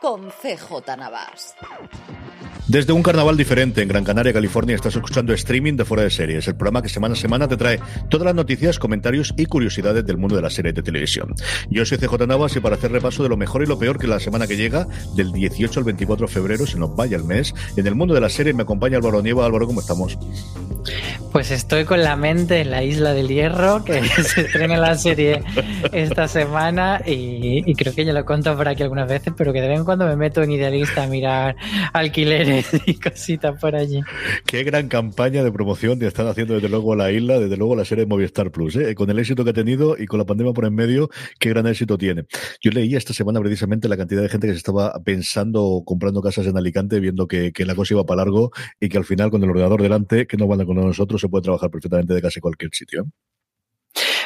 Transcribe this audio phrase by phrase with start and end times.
[0.00, 1.54] con CJ Navas.
[2.70, 6.46] Desde un carnaval diferente en Gran Canaria, California, estás escuchando streaming de Fuera de Series,
[6.46, 10.18] el programa que semana a semana te trae todas las noticias, comentarios y curiosidades del
[10.18, 11.34] mundo de la serie de televisión.
[11.68, 14.06] Yo soy CJ Navas y para hacer repaso de lo mejor y lo peor que
[14.06, 14.86] la semana que llega,
[15.16, 18.20] del 18 al 24 de febrero, se nos vaya el mes, en el mundo de
[18.20, 19.44] la serie me acompaña Álvaro Nieva.
[19.44, 20.16] Álvaro, ¿cómo estamos?
[21.32, 25.42] Pues estoy con la mente en la Isla del Hierro, que se estrena la serie
[25.92, 29.52] esta semana y, y creo que ya lo he contado por aquí algunas veces, pero
[29.52, 31.56] que de vez en cuando me meto en Idealista a mirar
[31.92, 34.00] alquileres y cositas por allí.
[34.46, 37.84] Qué gran campaña de promoción te están haciendo desde luego la isla, desde luego la
[37.84, 38.94] serie Movistar Plus, ¿eh?
[38.94, 41.08] con el éxito que ha tenido y con la pandemia por en medio,
[41.40, 42.26] qué gran éxito tiene.
[42.60, 46.46] Yo leí esta semana precisamente la cantidad de gente que se estaba pensando comprando casas
[46.46, 49.42] en Alicante, viendo que, que la cosa iba para largo y que al final con
[49.42, 52.70] el ordenador delante, que no van con nosotros, se puede trabajar perfectamente de casi cualquier
[52.72, 53.06] sitio.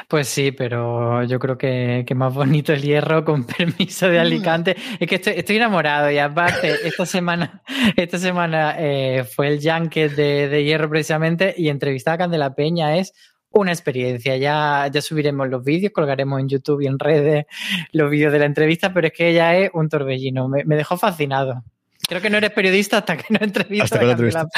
[0.08, 4.76] Pues sí, pero yo creo que, que, más bonito el hierro con permiso de Alicante.
[5.00, 7.62] Es que estoy, estoy enamorado y aparte, esta semana,
[7.96, 12.96] esta semana eh, fue el Junket de, de, hierro precisamente y entrevistar a Candela Peña
[12.96, 13.12] es
[13.50, 14.36] una experiencia.
[14.36, 17.46] Ya, ya subiremos los vídeos, colgaremos en YouTube y en redes
[17.92, 20.48] los vídeos de la entrevista, pero es que ella es un torbellino.
[20.48, 21.62] Me, me dejó fascinado.
[22.06, 24.48] Creo que no eres periodista hasta que no entrevistas hasta que no.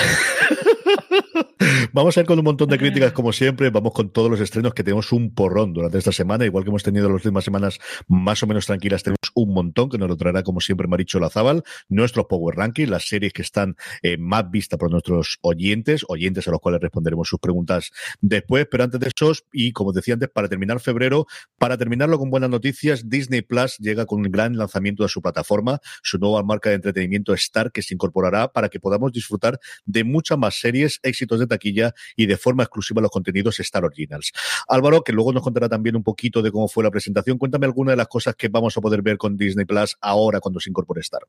[1.92, 3.70] Vamos a ir con un montón de críticas, como siempre.
[3.70, 6.44] Vamos con todos los estrenos que tenemos un porrón durante esta semana.
[6.44, 7.78] Igual que hemos tenido las últimas semanas
[8.08, 11.62] más o menos tranquilas, tenemos un montón que nos lo traerá, como siempre, Maricho Lazábal.
[11.88, 16.50] Nuestros Power Rankings, las series que están eh, más vistas por nuestros oyentes, oyentes a
[16.50, 17.90] los cuales responderemos sus preguntas
[18.20, 18.66] después.
[18.70, 21.26] Pero antes de eso, y como decía antes, para terminar febrero,
[21.58, 25.80] para terminarlo con buenas noticias, Disney Plus llega con un gran lanzamiento de su plataforma,
[26.02, 30.38] su nueva marca de entretenimiento Star, que se incorporará para que podamos disfrutar de muchas
[30.38, 34.32] más series, éxitos de taquilla y de forma exclusiva los contenidos Star Originals.
[34.68, 37.92] Álvaro, que luego nos contará también un poquito de cómo fue la presentación, cuéntame alguna
[37.92, 41.00] de las cosas que vamos a poder ver con Disney Plus ahora cuando se incorpore
[41.00, 41.22] Star.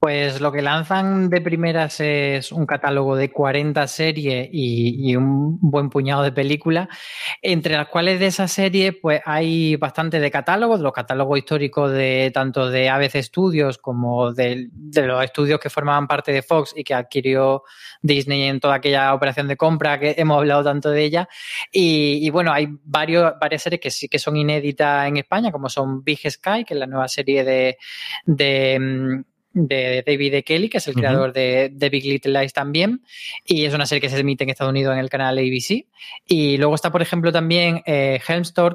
[0.00, 5.90] Pues lo que lanzan de primeras es un catálogo de 40 series y, un buen
[5.90, 6.86] puñado de películas,
[7.42, 12.30] entre las cuales de esa serie pues hay bastante de catálogos, los catálogos históricos de
[12.32, 16.94] tanto de ABC Studios como de, los estudios que formaban parte de Fox y que
[16.94, 17.64] adquirió
[18.00, 21.28] Disney en toda aquella operación de compra que hemos hablado tanto de ella.
[21.72, 26.04] Y, bueno, hay varios, varias series que sí que son inéditas en España, como son
[26.04, 27.78] Big Sky, que es la nueva serie de,
[28.26, 29.24] de
[29.66, 30.42] de David E.
[30.42, 31.34] Kelly, que es el creador uh -huh.
[31.34, 33.02] de, de, Big Little Lies también,
[33.44, 35.86] y es una serie que se emite en Estados Unidos en el canal ABC.
[36.26, 38.20] Y luego está, por ejemplo, también eh,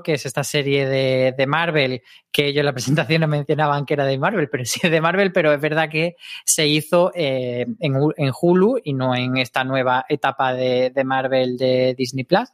[0.04, 2.02] que es esta serie de, de, Marvel,
[2.32, 5.02] que ellos en la presentación no mencionaban que era de Marvel, pero sí es de
[5.02, 9.64] Marvel, pero es verdad que se hizo eh, en, en, Hulu y no en esta
[9.64, 12.50] nueva etapa de, de Marvel de Disney Plus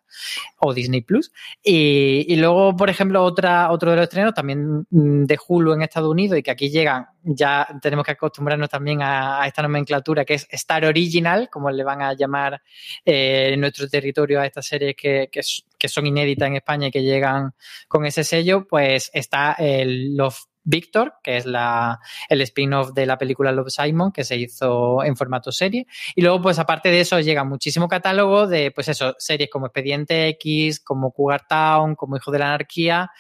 [0.60, 1.32] o Disney Plus.
[1.64, 5.82] Y, y, luego, por ejemplo, otra, otro de los estrenos también mm, de Hulu en
[5.82, 10.36] Estados Unidos y que aquí llegan, ya tenemos que acostumbrarnos también a, esta nomenclatura que
[10.36, 12.62] es Star Original, como le van a llamar
[13.06, 15.42] eh, en nuestro territorio a estas series que, que,
[15.78, 17.54] que, son inéditas en España y que llegan
[17.88, 20.16] con ese sello, pues está el
[20.70, 22.00] Victor, que es la,
[22.30, 25.88] el spin-off de la película Love Simon, que se hizo en formato serie.
[26.16, 30.28] Y luego, pues aparte de eso, llega muchísimo catálogo de, pues eso, series como Expediente
[30.30, 33.12] X, como Cougar Town, como Hijo de la Anarquía.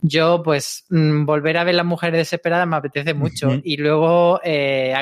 [0.00, 3.48] Yo, pues, mmm, volver a ver Las Mujeres Desesperadas me apetece mucho.
[3.48, 3.60] Uh -huh.
[3.64, 4.94] Y luego, eh.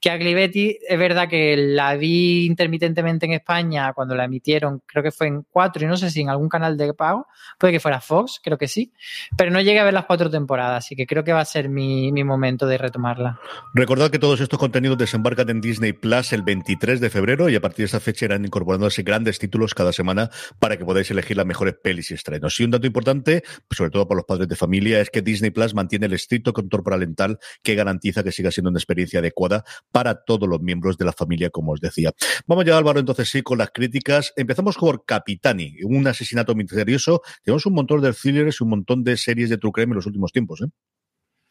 [0.00, 5.02] Que Ugly Betty, es verdad que la vi intermitentemente en España cuando la emitieron, creo
[5.02, 7.26] que fue en cuatro, y no sé si en algún canal de pago,
[7.58, 8.92] puede que fuera Fox, creo que sí.
[9.36, 11.68] Pero no llegué a ver las cuatro temporadas, así que creo que va a ser
[11.68, 13.38] mi, momento de retomarla.
[13.74, 17.60] Recordad que todos estos contenidos desembarcan en Disney Plus el 23 de febrero y a
[17.60, 21.44] partir de esa fecha irán incorporándose grandes títulos cada semana para que podáis elegir las
[21.44, 22.58] mejores pelis y estrenos.
[22.58, 25.74] Y un dato importante, sobre todo para los padres de familia, es que Disney Plus
[25.74, 30.48] mantiene el estricto control parental que garantiza que siga siendo una experiencia adecuada para todos
[30.48, 32.12] los miembros de la familia, como os decía.
[32.46, 34.32] Vamos ya, Álvaro, entonces sí, con las críticas.
[34.34, 37.20] Empezamos por Capitani, un asesinato misterioso.
[37.44, 40.06] Tenemos un montón de thrillers y un montón de series de True Crime en los
[40.06, 40.66] últimos tiempos, ¿eh?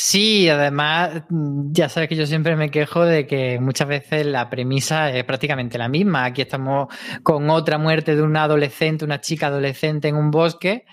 [0.00, 4.48] Sí, además, mm, ya sabes que yo siempre me quejo de que muchas veces la
[4.48, 6.24] premisa es prácticamente la misma.
[6.24, 6.86] Aquí estamos
[7.24, 10.84] con otra muerte de una adolescente, una chica adolescente en un bosque,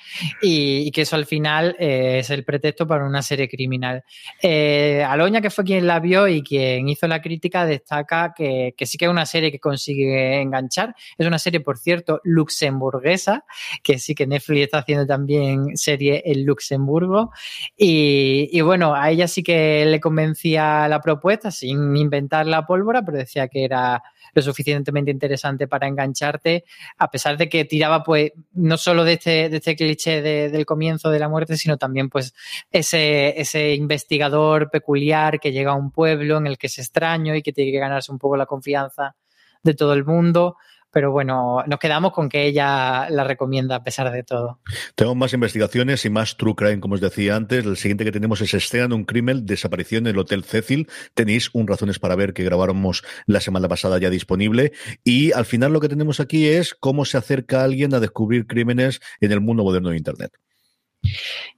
[0.42, 4.04] y, que eso al final eh, es el pretexto para una serie criminal.
[4.42, 8.98] Eh, Aloña, que fue quien la vio y quien hizo la crítica, destaca que, sí
[8.98, 10.96] que es una serie que consigue enganchar.
[11.16, 13.46] Es una serie, por cierto, luxemburguesa,
[13.84, 17.30] que sí que Netflix está haciendo también serie en Luxemburgo.
[17.78, 23.18] Y bueno, a ella sí que le convencía la propuesta, sin inventar la pólvora, pero
[23.18, 24.02] decía que era
[24.34, 26.66] lo suficientemente interesante para engancharte,
[26.98, 31.10] a pesar de que tiraba, pues, no solo de este, de este cliché del comienzo
[31.10, 32.34] de la muerte, sino también, pues,
[32.72, 37.42] ese, ese investigador peculiar que llega a un pueblo en el que es extraño y
[37.42, 39.16] que tiene que ganarse un poco la confianza
[39.64, 40.58] de todo el mundo
[40.96, 44.62] pero bueno, nos quedamos con que ella la recomienda a pesar de todo.
[44.96, 47.66] Tenemos más investigaciones y más true crime, como os decía antes.
[47.66, 50.88] El siguiente que tenemos es escena de un crimen, desaparición en el Hotel Cecil.
[51.14, 54.72] Tenéis un razones para ver que grabáramos la semana pasada ya disponible.
[55.04, 59.02] Y al final lo que tenemos aquí es cómo se acerca alguien a descubrir crímenes
[59.20, 60.32] en el mundo moderno de Internet.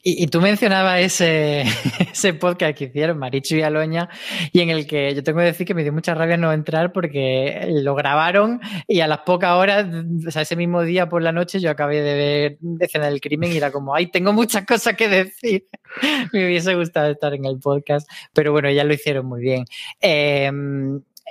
[0.04, 1.64] Y, tú mencionabas ese,
[2.12, 4.10] ese podcast que hicieron, Marichu y Aloña,
[4.54, 6.94] y en el que yo tengo que decir que me dio mucha rabia no entrar
[6.94, 9.88] porque lo grabaron y a las pocas horas,
[10.26, 13.52] o sea, ese mismo día por la noche, yo acabé de ver Escena del Crimen
[13.52, 15.66] y era como, ay, tengo muchas cosas que decir.
[16.34, 19.66] me hubiese gustado estar en el podcast, pero bueno, ya lo hicieron muy bien.
[20.00, 20.52] Eh,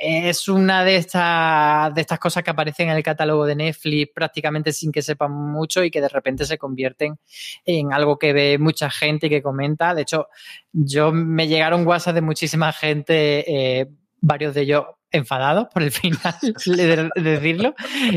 [0.01, 4.73] es una de estas, de estas cosas que aparecen en el catálogo de Netflix prácticamente
[4.73, 7.19] sin que sepan mucho y que de repente se convierten
[7.65, 9.95] en algo que ve mucha gente y que comenta.
[9.95, 10.29] De hecho,
[10.73, 13.87] yo me llegaron WhatsApp de muchísima gente, eh,
[14.21, 17.75] varios de ellos enfadados por el final de decirlo.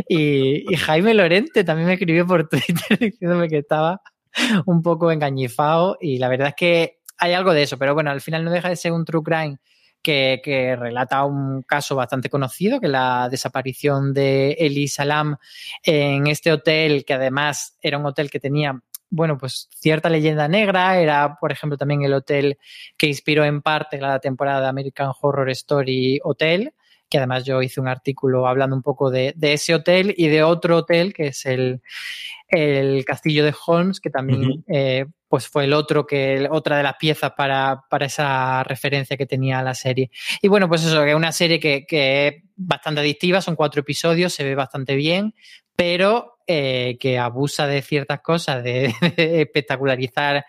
[0.08, 4.02] Y, y, Jaime Lorente también me escribió por Twitter diciéndome que estaba
[4.66, 8.22] un poco engañifado y la verdad es que hay algo de eso, pero bueno, al
[8.22, 9.58] final no deja de ser un true crime
[10.01, 15.38] que, relata un caso bastante conocido, que la desaparición de Eli Salam
[15.84, 18.80] en este hotel, que además era un hotel que tenía
[19.12, 22.60] bueno, pues cierta leyenda negra, era por ejemplo también el hotel
[22.96, 26.74] que inspiró en parte la temporada de American Horror Story Hotel,
[27.10, 30.78] que además yo hice un artículo hablando un poco de, ese hotel y de otro
[30.78, 31.81] hotel que es el,
[32.50, 34.63] el Castillo de Holmes, que también
[35.30, 39.62] pues fue el otro que otra de las piezas para, para, esa referencia que tenía
[39.62, 40.10] la serie.
[40.42, 43.81] Y bueno, pues eso, que es una serie que, que es bastante adictiva, son cuatro
[43.81, 45.36] episodios, se ve bastante bien,
[45.76, 50.44] pero eh, que abusa de ciertas cosas, de, espectacularizar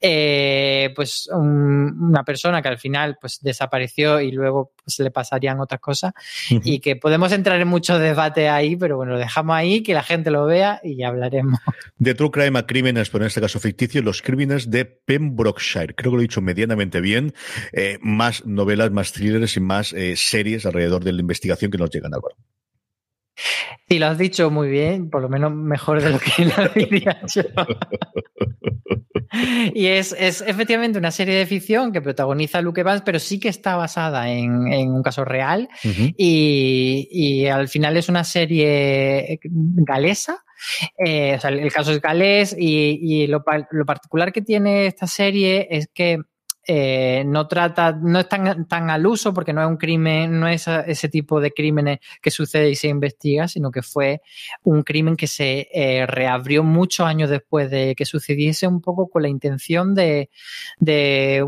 [0.00, 5.78] eh, pues una persona que al final pues desapareció y luego pues le pasarían otras
[5.78, 6.14] cosas
[6.48, 10.02] y que podemos entrar en muchos debates ahí, pero bueno, lo dejamos ahí, que la
[10.02, 11.60] gente lo vea y ya hablaremos.
[11.98, 15.94] De True Crime a Crímenes, pero en este caso ficticio, los crímenes de Pembrokeshire.
[15.94, 17.34] Creo que lo he dicho medianamente bien.
[17.74, 22.14] Eh, más novelas, más thrillers y más series alrededor de la investigación que nos llegan,
[22.14, 22.36] Álvaro.
[23.88, 27.20] Sí, lo has dicho muy bien, por lo menos mejor de lo que lo diría
[27.34, 27.42] yo.
[29.74, 33.76] y es, efectivamente una serie de ficción que protagoniza Luke Evans, pero sí que está
[33.76, 34.52] basada en,
[34.90, 35.68] un caso real.
[36.16, 40.44] y, al final es una serie galesa.
[40.96, 45.66] Eh, o sea, el caso es galés y, lo, lo particular que tiene esta serie
[45.70, 46.18] es que
[46.66, 50.46] eh, no trata, no es tan, tan, al uso porque no es un crimen, no
[50.46, 54.22] es ese tipo de crímenes que sucede y se investiga, sino que fue
[54.62, 59.22] un crimen que se eh, reabrió muchos años después de que sucediese un poco con
[59.22, 60.30] la intención de,
[60.78, 61.44] de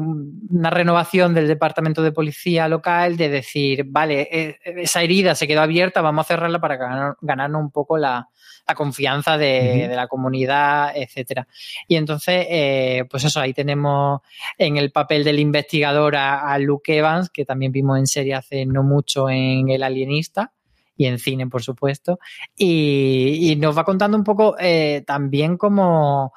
[0.51, 5.61] una renovación del departamento de policía local, de decir, vale, e, esa herida se quedó
[5.61, 8.29] abierta, vamos a cerrarla para ganar, ganarnos un poco la,
[8.67, 11.47] la confianza de, de, la comunidad, etcétera.
[11.87, 14.21] Y entonces, eh, pues eso, ahí tenemos
[14.59, 18.83] en el papel del investigador a, Luke Evans, que también vimos en serie hace no
[18.83, 20.53] mucho en El Alienista
[20.97, 22.19] y en cine, por supuesto.
[22.57, 26.33] Y, y nos va contando un poco eh, también como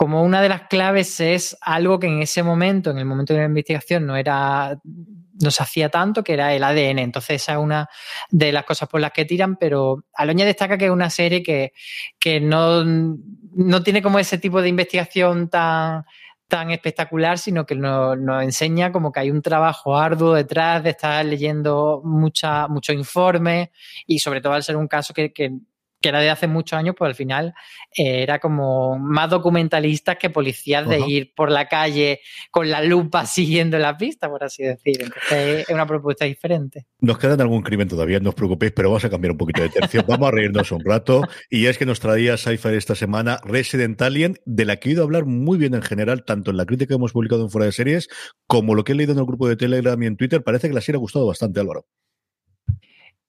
[0.00, 3.40] como una de las claves es algo que en ese momento, en el momento de
[3.40, 7.00] la investigación, no era, no se hacía tanto, que era el ADN.
[7.00, 7.86] Entonces, esa es una
[8.30, 11.74] de las cosas por las que tiran, pero Aloña destaca que es una serie que,
[12.18, 16.06] que no, no tiene como ese tipo de investigación tan,
[16.50, 21.24] tan espectacular, sino que nos, enseña como que hay un trabajo arduo detrás de estar
[21.24, 23.70] leyendo mucha, muchos informes
[24.06, 25.32] y sobre todo al ser un caso que
[26.00, 27.54] que era de hace muchos años, pues al final
[27.96, 33.26] eh, era como más documentalistas que policías de ir por la calle con la lupa
[33.26, 35.02] siguiendo la pista, por así decir.
[35.02, 36.86] Entonces es una propuesta diferente.
[37.00, 39.68] Nos quedan algún crimen todavía, no os preocupéis, pero vamos a cambiar un poquito de
[39.68, 40.02] tercio.
[40.06, 41.22] Vamos a reírnos un rato.
[41.50, 45.02] Y es que nos traía Cypher esta semana Resident Alien, de la que he ido
[45.02, 47.66] a hablar muy bien en general, tanto en la crítica que hemos publicado en Fuera
[47.66, 48.08] de Series,
[48.46, 50.74] como lo que he leído en el grupo de Telegram y en Twitter, parece que
[50.74, 51.86] la serie ha gustado bastante, Álvaro.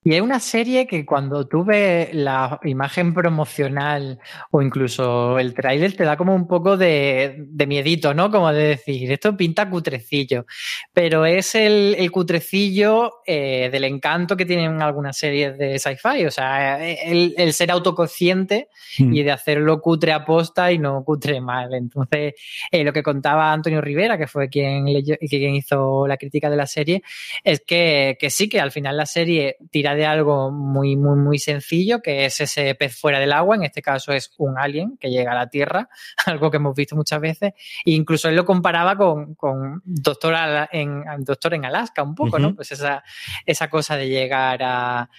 [0.04, 5.96] Y es una serie que cuando tú ves la imagen promocional o incluso el tráiler
[5.96, 8.32] te da como un poco de, de, miedito, ¿no?
[8.32, 10.48] Como de decir, esto pinta cutrecillo.
[10.92, 16.26] Pero es el, el cutrecillo eh, del encanto que tienen algunas series de sci-fi.
[16.26, 19.14] O sea, el, el ser autoconsciente mm.
[19.14, 21.76] y de hacerlo cutre aposta y no cutre mal.
[21.76, 22.34] Entonces,
[22.72, 26.58] eh, lo que contaba Antonio Rivera, que fue quien, leyó, quien hizo la crítica de
[26.58, 27.04] la serie,
[27.44, 31.40] es que, que sí, que al final la serie tira de algo muy, muy, muy
[31.40, 35.10] sencillo, que es ese pez fuera del agua, en este caso es un alien que
[35.10, 35.90] llega a la Tierra,
[36.26, 37.54] algo que hemos visto muchas veces,
[37.86, 40.36] e incluso él lo comparaba con, con Doctor,
[40.72, 42.42] en, Doctor en Alaska un poco, uh -huh.
[42.42, 42.56] ¿no?
[42.56, 43.04] Pues esa,
[43.46, 45.10] esa cosa de llegar a,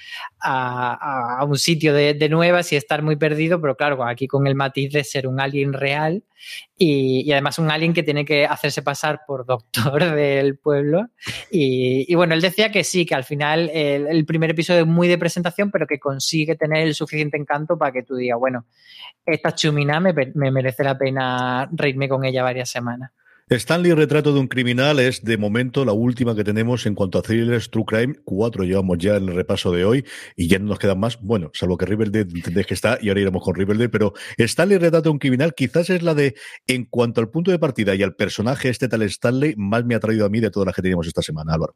[0.41, 4.47] a, a un sitio de, de, nuevas y estar muy perdido, pero claro, aquí con
[4.47, 6.25] el matiz de ser un alien real
[6.85, 11.11] y, y además un alien que tiene que hacerse pasar por doctor del pueblo.
[11.49, 15.07] Y, y bueno, él decía que sí, que al final el, primer episodio episodio muy
[15.07, 18.67] de presentación, pero que consigue tener el suficiente encanto para que tú digas, bueno,
[19.25, 23.13] esta chumina me, me merece la pena reírme con ella varias semanas.
[23.57, 27.23] Stanley Retrato de un criminal es de momento la última que tenemos en cuanto a
[27.23, 28.15] thrillers True Crime.
[28.25, 30.07] Cuatro llevamos ya en el repaso de hoy
[30.37, 31.21] y ya no nos quedan más.
[31.21, 35.05] Bueno, salvo que Riverdale entendéis que está y ahora iremos con Riverdale, pero Stanley Retrato
[35.05, 36.35] de un criminal quizás es la de,
[36.67, 40.01] en cuanto al punto de partida y al personaje este tal Stanley, más me ha
[40.01, 41.75] traído a mí de todas las que teníamos esta semana, Álvaro.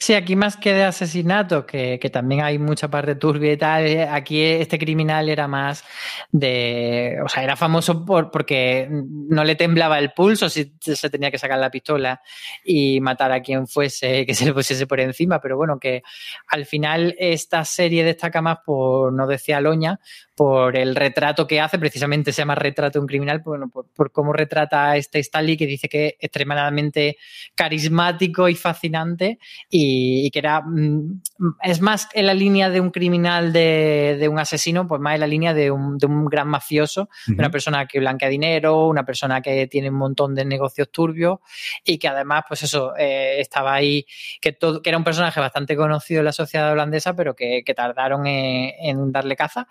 [0.00, 3.86] Sí, aquí más que de asesinato, que, que, también hay mucha parte turbia y tal,
[3.86, 5.84] eh, aquí este criminal era más
[6.32, 11.30] de, o sea, era famoso por, porque no le temblaba el pulso si se tenía
[11.30, 12.22] que sacar la pistola
[12.64, 16.02] y matar a quien fuese, que se le pusiese por encima, pero bueno, que
[16.48, 20.00] al final esta serie destaca más por, no decía Loña,
[20.38, 24.12] por el retrato que hace, precisamente se llama Retrato de un criminal, bueno, por, por
[24.12, 27.16] cómo retrata a este Stanley que dice que es extremadamente
[27.56, 31.22] carismático y fascinante y, y, que era mm,
[31.64, 35.20] es más en la línea de un criminal de, de un asesino, pues más en
[35.20, 37.34] la línea de un, de un gran mafioso, uh -huh.
[37.34, 41.40] de una persona que blanquea dinero, una persona que tiene un montón de negocios turbios
[41.82, 44.06] y que además, pues eso, eh, estaba ahí,
[44.40, 47.74] que, todo, que era un personaje bastante conocido en la sociedad holandesa, pero que, que
[47.74, 49.66] tardaron en, en, darle caza.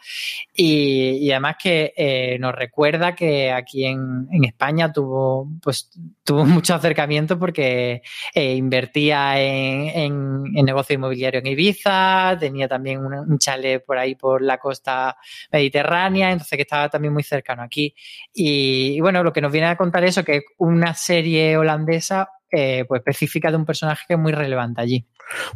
[0.59, 5.91] Y, además que eh, nos recuerda que aquí en, en, España tuvo, pues,
[6.23, 8.01] tuvo mucho acercamiento porque
[8.33, 13.99] eh, invertía en, en, en, negocio inmobiliario en Ibiza, tenía también un, un chalet por
[13.99, 15.15] ahí por la costa
[15.51, 17.93] mediterránea, entonces que estaba también muy cercano aquí.
[18.33, 22.85] Y, y bueno, lo que nos viene a contar eso, que una serie holandesa eh,
[22.87, 25.05] pues específica de un personaje que es muy relevante allí.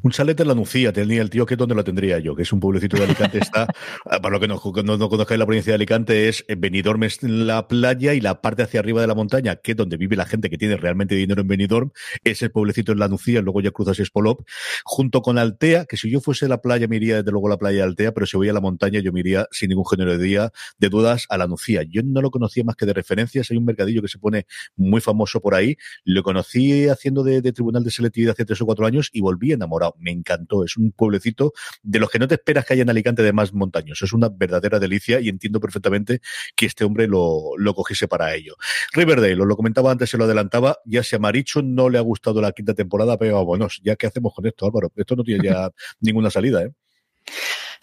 [0.02, 2.52] Un chalet en la Nucía tenía el tío que donde lo tendría yo, que es
[2.52, 3.38] un pueblecito de Alicante.
[3.38, 3.68] Está,
[4.06, 7.68] para lo que no, no, no conozcáis la provincia de Alicante, es Benidorm es la
[7.68, 10.50] playa y la parte hacia arriba de la montaña, que es donde vive la gente
[10.50, 11.92] que tiene realmente dinero en Benidorm,
[12.24, 14.42] es el pueblecito en la Nucía, luego ya cruzas Espolop,
[14.84, 17.52] junto con Altea, que si yo fuese a la playa me iría desde luego a
[17.52, 19.86] la playa de Altea, pero si voy a la montaña yo me iría sin ningún
[19.86, 21.84] género de día de dudas a la Nucía.
[21.84, 24.46] Yo no lo conocía más que de referencias, hay un mercadillo que se pone
[24.76, 28.86] muy famoso por ahí, lo conocí haciendo de, tribunal de selectividad hace tres o cuatro
[28.86, 30.64] años y volví enamorado me encantó.
[30.64, 33.54] Es un pueblecito de los que no te esperas que haya en Alicante de más
[33.54, 34.02] montaños.
[34.02, 36.22] Es una verdadera delicia y entiendo perfectamente
[36.56, 38.56] que este hombre lo, lo cogiese para ello.
[38.94, 42.02] Riverdale, os lo comentaba antes, se lo adelantaba, ya si a Maricho no le ha
[42.02, 44.92] gustado la quinta temporada, pero bueno, ya qué hacemos con esto, Álvaro.
[44.96, 45.70] Esto no tiene ya
[46.00, 46.72] ninguna salida, ¿eh?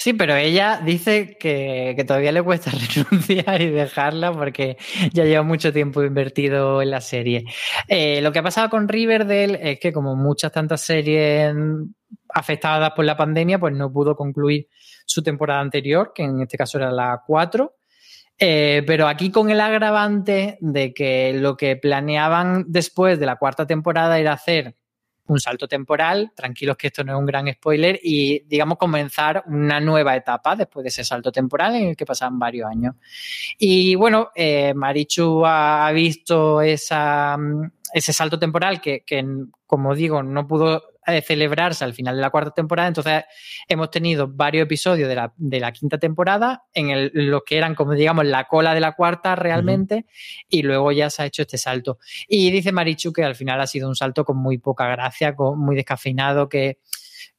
[0.01, 4.77] Sí, pero ella dice que, que, todavía le cuesta renunciar y dejarla porque
[5.13, 7.45] ya lleva mucho tiempo invertido en la serie.
[7.89, 11.53] Eh, lo que ha pasado con Riverdale es que como muchas tantas series
[12.29, 14.69] afectadas por la pandemia, pues no pudo concluir
[15.05, 17.75] su temporada anterior, que en este caso era la 4.
[18.39, 23.67] Eh, pero aquí con el agravante de que lo que planeaban después de la cuarta
[23.67, 24.77] temporada era hacer
[25.29, 29.81] un salto temporal, tranquilos que esto no es un gran spoiler, y digamos comenzar una
[29.81, 32.97] nueva etapa después de ese salto temporal en el que pasan varios años.
[33.59, 37.37] Y bueno, eh, Marichu ha visto esa,
[37.93, 39.25] ese salto temporal que, que,
[39.67, 42.89] como digo, no pudo de celebrarse al final de la cuarta temporada.
[42.89, 43.25] Entonces,
[43.69, 47.75] hemos tenido varios episodios de la, de la quinta temporada en el, lo que eran,
[47.75, 50.47] como digamos, la cola de la cuarta realmente, uh -huh.
[50.49, 51.99] y luego ya se ha hecho este salto.
[52.29, 55.59] Y dice Marichu que al final ha sido un salto con muy poca gracia, con,
[55.59, 56.79] muy descafeinado, que,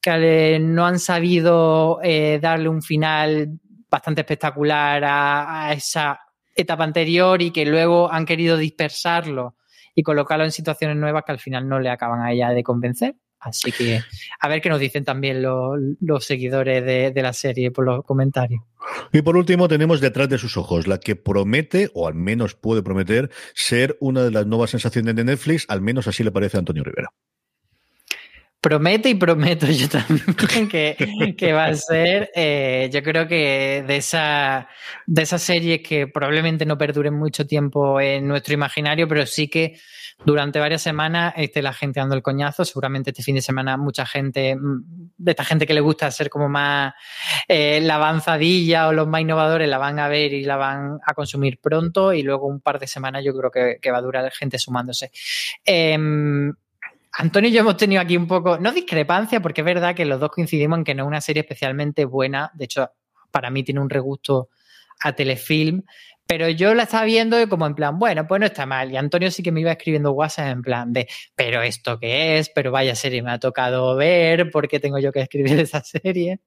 [0.00, 3.58] que no han sabido eh, darle un final
[3.90, 6.20] bastante espectacular a, a esa
[6.54, 9.56] etapa anterior y que luego han querido dispersarlo
[9.94, 13.16] y colocarlo en situaciones nuevas que al final no le acaban a ella de convencer.
[13.40, 14.02] Así que
[14.38, 18.62] a ver qué nos dicen también los, seguidores de, de la serie por los comentarios.
[19.12, 22.82] Y por último tenemos detrás de sus ojos la que promete, o al menos puede
[22.82, 26.60] prometer, ser una de las nuevas sensaciones de Netflix, al menos así le parece a
[26.60, 27.08] Antonio Rivera.
[28.60, 34.68] Promete y prometo yo también que, va a ser, eh, yo creo que de esa,
[35.06, 39.78] de esas series que probablemente no perduren mucho tiempo en nuestro imaginario, pero sí que
[40.24, 42.64] durante varias semanas esté la gente dando el coñazo.
[42.64, 46.30] Seguramente este fin de semana mucha gente, mm, de esta gente que le gusta ser
[46.30, 46.94] como más
[47.48, 51.14] eh, la avanzadilla o los más innovadores, la van a ver y la van a
[51.14, 54.58] consumir pronto y luego un par de semanas yo creo que, va a durar gente
[54.58, 55.10] sumándose.
[55.64, 55.98] Eh,
[57.12, 60.20] Antonio y yo hemos tenido aquí un poco, no discrepancia, porque es verdad que los
[60.20, 62.50] dos coincidimos en que no es una serie especialmente buena.
[62.54, 62.90] De hecho,
[63.30, 64.48] para mí tiene un regusto
[65.02, 65.82] a telefilm,
[66.30, 68.92] pero yo la estaba viendo como en plan, bueno, pues no está mal.
[68.92, 72.50] Y Antonio sí que me iba escribiendo WhatsApp en plan de, pero esto qué es,
[72.50, 76.38] pero vaya serie me ha tocado ver, ¿por qué tengo yo que escribir esa serie?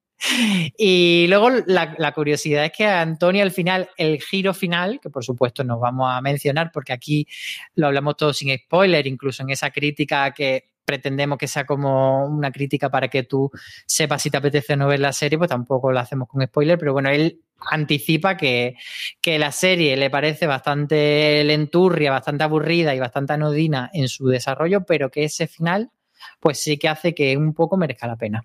[0.77, 5.65] Y luego la, curiosidad es que Antonio al final, el giro final, que por supuesto
[5.65, 7.27] nos vamos a mencionar porque aquí
[7.75, 12.51] lo hablamos todo sin spoiler, incluso en esa crítica que pretendemos que sea como una
[12.51, 13.51] crítica para que tú
[13.85, 16.93] sepas si te apetece no ver la serie, pues tampoco la hacemos con spoiler, pero
[16.93, 18.75] bueno, él anticipa que,
[19.21, 24.85] que la serie le parece bastante lenturria, bastante aburrida y bastante anodina en su desarrollo,
[24.85, 25.91] pero que ese final
[26.39, 28.43] pues sí que hace que un poco merezca la pena.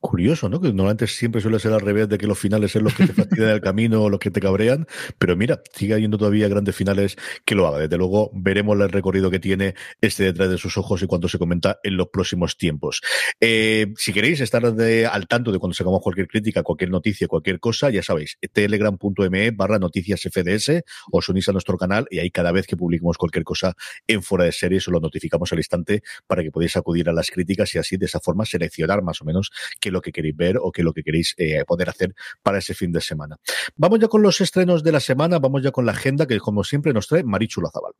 [0.00, 0.60] Curioso, ¿no?
[0.60, 3.12] Que normalmente siempre suele ser al revés de que los finales son los que te
[3.14, 4.86] fastidian el camino o los que te cabrean,
[5.18, 7.78] pero mira, sigue habiendo todavía grandes finales que lo haga.
[7.78, 11.38] Desde luego, veremos el recorrido que tiene este detrás de sus ojos y cuánto se
[11.38, 13.00] comenta en los próximos tiempos.
[13.40, 17.90] Eh, si queréis estar al tanto de cuando sacamos cualquier crítica, cualquier noticia, cualquier cosa,
[17.90, 22.66] ya sabéis, telegram.me barra noticias FDS, os unís a nuestro canal y ahí cada vez
[22.66, 23.74] que publiquemos cualquier cosa
[24.06, 27.30] en fuera de series os lo notificamos al instante para que podáis acudir a las
[27.30, 29.50] críticas y así de esa forma seleccionar más o menos
[29.80, 32.14] qué es lo que queréis ver o qué es lo que queréis eh, poder hacer
[32.42, 33.38] para ese fin de semana.
[33.76, 36.64] Vamos ya con los estrenos de la semana, vamos ya con la agenda que como
[36.64, 37.92] siempre nos trae Marichu Lazabal.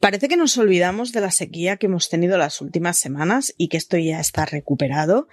[0.00, 3.76] Parece que nos olvidamos de la sequía que hemos tenido las últimas semanas y que
[3.76, 5.26] esto ya está recuperado.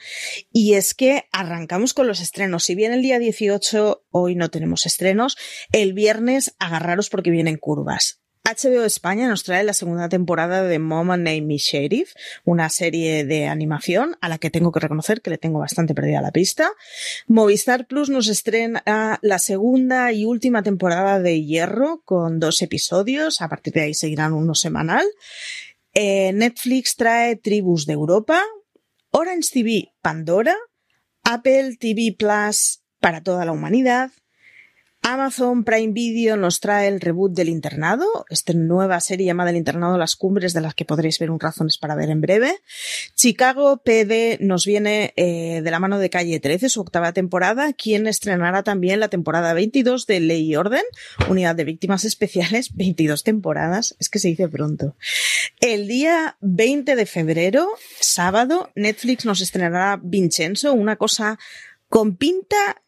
[0.51, 2.63] Y es que arrancamos con los estrenos.
[2.63, 5.37] Si bien el día 18 hoy no tenemos estrenos,
[5.71, 8.24] el viernes agarraros porque vienen curvas.
[8.45, 13.47] HBO España nos trae la segunda temporada de Mom and Me Sheriff, una serie de
[13.47, 16.71] animación a la que tengo que reconocer que le tengo bastante perdida la pista.
[17.25, 18.83] Movistar Plus nos estrena
[19.23, 24.33] la segunda y última temporada de Hierro con dos episodios, a partir de ahí seguirán
[24.33, 25.07] uno semanal.
[25.95, 28.43] Eh, Netflix trae Tribus de Europa,
[29.09, 30.55] Orange TV Pandora,
[31.23, 34.11] Apple TV Plus para toda la humanidad,
[35.07, 39.99] Amazon Prime Video nos trae el reboot del internado, esta nueva serie llamada El internado
[39.99, 42.59] Las Cumbres, de las que podréis ver un razones para ver en breve.
[43.13, 48.07] Chicago PD nos viene eh, de la mano de Calle 13, su octava temporada, quien
[48.07, 50.83] estrenará también la temporada 22 de Ley y Orden,
[51.29, 54.95] Unidad de Víctimas Especiales, 22 temporadas, es que se dice pronto.
[55.59, 61.37] El día 20 de febrero, sábado, Netflix nos estrenará Vincenzo, una cosa
[61.89, 62.81] con pinta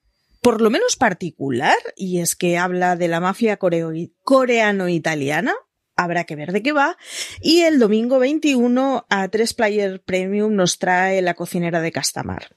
[0.47, 5.53] por lo menos particular, y es que habla de la mafia coreano-italiana,
[5.97, 6.97] habrá que ver de qué va.
[7.41, 12.55] Y el domingo 21 a 3 Player Premium nos trae La cocinera de Castamar.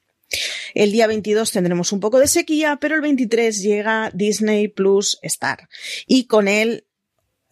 [0.72, 5.68] El día 22 tendremos un poco de sequía, pero el 23 llega Disney Plus Star.
[6.06, 6.86] Y con él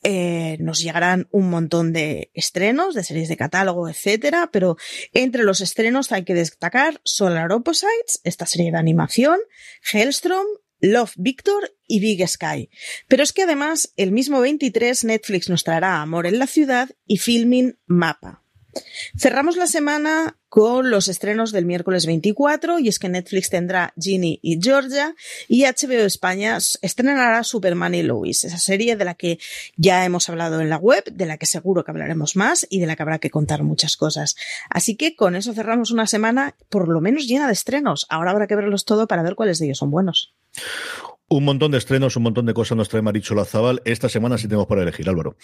[0.03, 4.77] eh, nos llegarán un montón de estrenos, de series de catálogo, etcétera, pero
[5.13, 9.39] entre los estrenos hay que destacar Solar Opposites, esta serie de animación,
[9.93, 10.47] Hellstrom,
[10.81, 12.71] Love Victor y Big Sky.
[13.09, 17.19] Pero es que además el mismo 23 Netflix nos traerá Amor en la ciudad y
[17.19, 18.45] Filming Mapa.
[19.17, 24.41] Cerramos la semana con los estrenos del miércoles 24 y es que Netflix tendrá Ginny
[24.43, 25.14] y Georgia
[25.47, 29.38] y HBO España estrenará Superman y Lois, esa serie de la que
[29.77, 32.87] ya hemos hablado en la web, de la que seguro que hablaremos más y de
[32.87, 34.37] la que habrá que contar muchas cosas.
[34.71, 38.07] Así que con eso cerramos una semana por lo menos llena de estrenos.
[38.09, 40.35] Ahora habrá que verlos todo para ver cuáles de ellos son buenos.
[41.31, 43.83] Un montón de estrenos, un montón de cosas nos trae Maricho Lazabal.
[43.85, 45.37] Esta semana sí tenemos para elegir, Álvaro.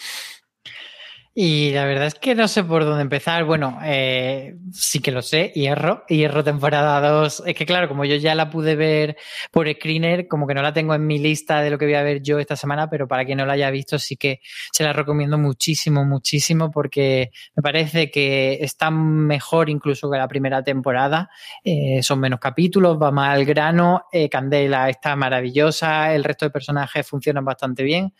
[1.37, 3.43] Y la verdad es que no sé por dónde empezar.
[3.43, 7.43] Bueno, eh, sí que lo sé, Hierro, Hierro temporada 2.
[7.45, 9.17] Es que claro, como yo ya la pude ver
[9.51, 12.03] por screener, como que no la tengo en mi lista de lo que voy a
[12.03, 14.39] ver yo esta semana, pero para quien no la haya visto sí que
[14.71, 20.63] se la recomiendo muchísimo, muchísimo, porque me parece que está mejor incluso que la primera
[20.63, 21.29] temporada.
[21.65, 26.51] Eh, son menos capítulos, va más al grano, eh, Candela está maravillosa, el resto de
[26.51, 28.13] personajes funcionan bastante bien.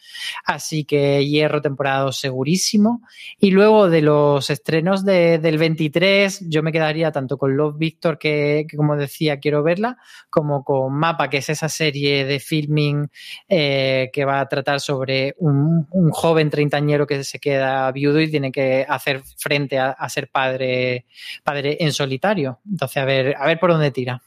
[0.44, 3.05] Así que Hierro temporada 2 segurísimo.
[3.40, 8.66] Y luego de los estrenos del 23, yo me quedaría tanto con Love Victor, que,
[8.76, 9.98] como decía, quiero verla,
[10.30, 13.08] como con Mapa, que es esa serie de filming
[13.48, 18.52] eh, que va a tratar sobre un, joven treintañero que se queda viudo y tiene
[18.52, 21.06] que hacer frente a, a ser padre,
[21.44, 22.60] padre en solitario.
[22.70, 24.22] Entonces, a ver, a ver por dónde tira.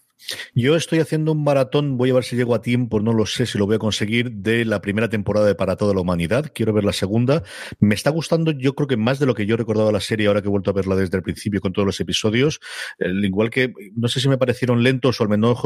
[0.55, 3.47] Yo estoy haciendo un maratón, voy a ver si llego a tiempo, no lo sé
[3.47, 6.51] si lo voy a conseguir, de la primera temporada de Para toda la humanidad.
[6.55, 7.43] Quiero ver la segunda.
[7.79, 10.43] Me está gustando, yo creo que más de lo que yo recordaba la serie ahora
[10.43, 12.61] que he vuelto a verla desde el principio con todos los episodios.
[12.99, 15.59] Igual que, no sé si me parecieron lentos o al menos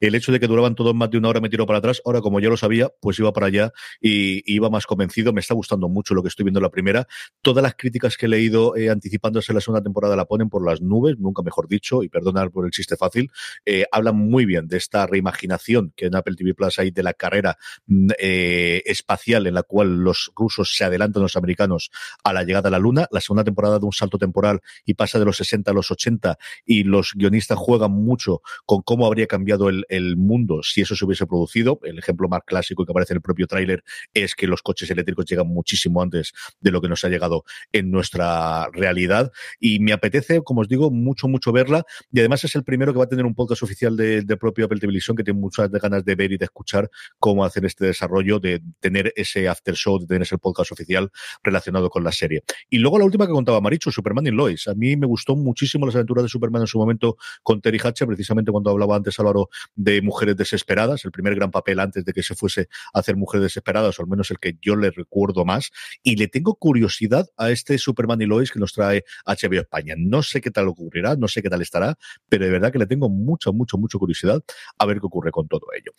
[0.00, 2.02] el hecho de que duraban todos más de una hora me tiró para atrás.
[2.04, 5.32] Ahora, como ya lo sabía, pues iba para allá y, iba más convencido.
[5.32, 7.06] Me está gustando mucho lo que estoy viendo en la primera.
[7.42, 10.80] Todas las críticas que he leído eh, anticipándose la segunda temporada la ponen por las
[10.80, 13.30] nubes, nunca mejor dicho, y perdonar por el chiste fácil.
[13.64, 17.14] Eh, hablan muy bien de esta reimaginación que en Apple TV Plus hay de la
[17.14, 21.90] carrera mm, eh, espacial en la cual los rusos se adelantan los americanos
[22.24, 23.06] a la llegada a la Luna.
[23.10, 26.38] La segunda temporada de un salto temporal y pasa de los 60 a los 80
[26.64, 31.26] y los guionistas juegan mucho con cómo habría cambiado el, mundo si eso se hubiese
[31.26, 31.80] producido.
[31.82, 35.26] El ejemplo más clásico que aparece en el propio tráiler es que los coches eléctricos
[35.26, 39.32] llegan muchísimo antes de lo que nos ha llegado en nuestra realidad.
[39.60, 41.84] Y me apetece, como os digo, mucho, mucho verla.
[42.12, 44.64] Y además es el primero que va a tener un podcast oficial de, de propio
[44.66, 48.62] Apple que tiene muchas ganas de ver y de escuchar cómo hacer este desarrollo, de
[48.80, 51.10] tener ese after show, de tener ese podcast oficial
[51.42, 52.42] relacionado con la serie.
[52.70, 54.68] Y luego la última que contaba Maricho, Superman y Lois.
[54.68, 58.06] A mí me gustó muchísimo las aventuras de Superman en su momento con Terry Hatcher,
[58.06, 62.22] precisamente cuando hablaba antes Álvaro de Mujeres Desesperadas, el primer gran papel antes de que
[62.22, 65.70] se fuese a hacer Mujeres Desesperadas, o al menos el que yo le recuerdo más.
[66.02, 69.94] Y le tengo curiosidad a este Superman y Lois que nos trae HBO España.
[69.98, 71.96] No sé qué tal ocurrirá, no sé qué tal estará,
[72.28, 74.42] pero de verdad que le tengo mucho, mucho, mucho curiosidad
[74.78, 75.92] a ver qué ocurre con todo ello.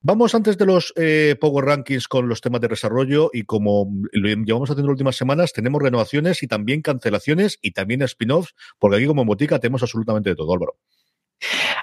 [0.00, 4.28] Vamos antes de los eh, Power Rankings con los temas de desarrollo y como lo
[4.28, 9.06] llevamos haciendo las últimas semanas, tenemos renovaciones y también cancelaciones y también spin-offs, porque aquí
[9.06, 9.28] como en
[9.60, 10.76] tenemos absolutamente de todo, Álvaro.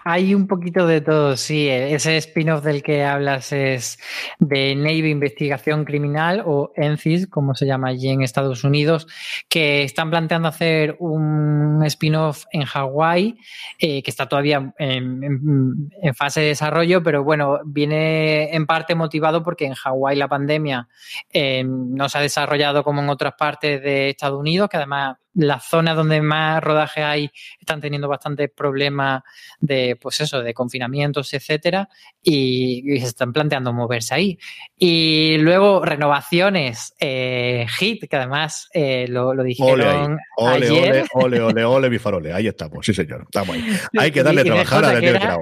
[0.04, 1.70] Hay un poquito de todo, sí.
[1.70, 4.00] Ese spin-off del que hablas es
[4.40, 9.08] de Navy Investigación Criminal o ENCIS, como se llama allí en Estados Unidos,
[9.48, 13.38] que están planteando hacer un spin-off en Hawái,
[13.80, 19.66] eh, que está todavía en, fase de desarrollo, pero bueno, viene en parte motivado porque
[19.66, 20.88] en Hawái la pandemia
[21.32, 25.66] eh, no se ha desarrollado como en otras partes de Estados Unidos, que además las
[25.66, 29.24] zonas donde más rodaje hay están teniendo bastantes problemas
[29.60, 31.88] de, pues eso, de confinamientos, etcétera,
[32.22, 34.38] y, se están planteando moverse ahí.
[34.78, 41.06] Y luego renovaciones, eh, Hit, que además eh, lo, dijeron ole, ayer.
[41.14, 42.34] Ole, ole, ole, ole, mi farole.
[42.34, 43.66] Ahí estamos, sí señor, estamos ahí.
[43.98, 45.42] Hay que darle a trabajar a Daniel Grau.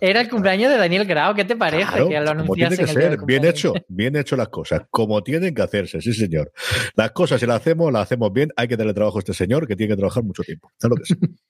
[0.00, 2.08] Era el cumpleaños de Daniel Grau, ¿qué te parece?
[2.08, 5.62] que lo como tiene que ser, bien hecho, bien hecho las cosas, como tienen que
[5.62, 6.52] hacerse, sí señor.
[6.94, 9.76] Las cosas si las hacemos, las hacemos bien, hay que darle trabajo este señor que
[9.76, 10.70] tiene que trabajar mucho tiempo.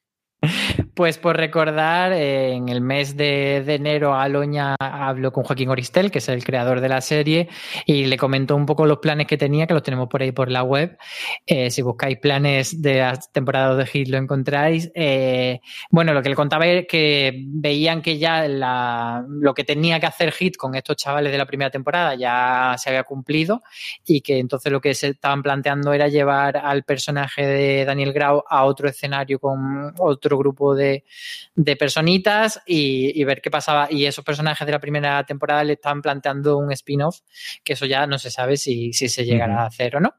[0.95, 6.29] Pues por recordar, en el mes de, enero Aloña habló con Joaquín Oristel, que es
[6.29, 7.49] el creador de la serie,
[7.87, 10.51] y le comentó un poco los planes que tenía, que los tenemos por ahí por
[10.51, 10.99] la web.
[11.47, 14.91] Eh, si buscáis planes de la temporada de Hit lo encontráis.
[14.95, 20.07] Eh, bueno, lo que le contaba es que veían que ya lo que tenía que
[20.07, 23.63] hacer Hit con estos chavales de la primera temporada ya se había cumplido
[24.07, 28.43] y que entonces lo que se estaban planteando era llevar al personaje de Daniel Grau
[28.49, 31.05] a otro escenario con otro grupo de,
[31.79, 33.89] personitas y, ver qué pasaba.
[33.91, 37.21] Y esos personajes de la primera temporada le están planteando un spin-off,
[37.65, 40.15] que eso ya no se sabe si, se llegará a hacer o no.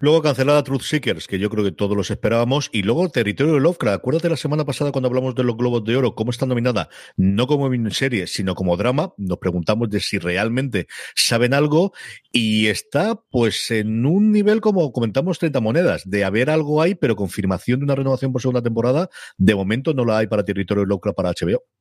[0.00, 2.70] Luego cancelada Truth Seekers, que yo creo que todos los esperábamos.
[2.72, 3.98] Y luego Territorio de Lovecraft.
[3.98, 7.46] Acuérdate la semana pasada cuando hablamos de los Globos de Oro, cómo está nominada, no
[7.46, 9.12] como serie, sino como drama.
[9.16, 11.92] Nos preguntamos de si realmente saben algo.
[12.32, 17.16] Y está, pues, en un nivel como comentamos 30 monedas, de haber algo ahí, pero
[17.16, 19.08] confirmación de una renovación por segunda temporada.
[19.36, 21.77] De momento no la hay para Territorio de Lovecraft para HBO.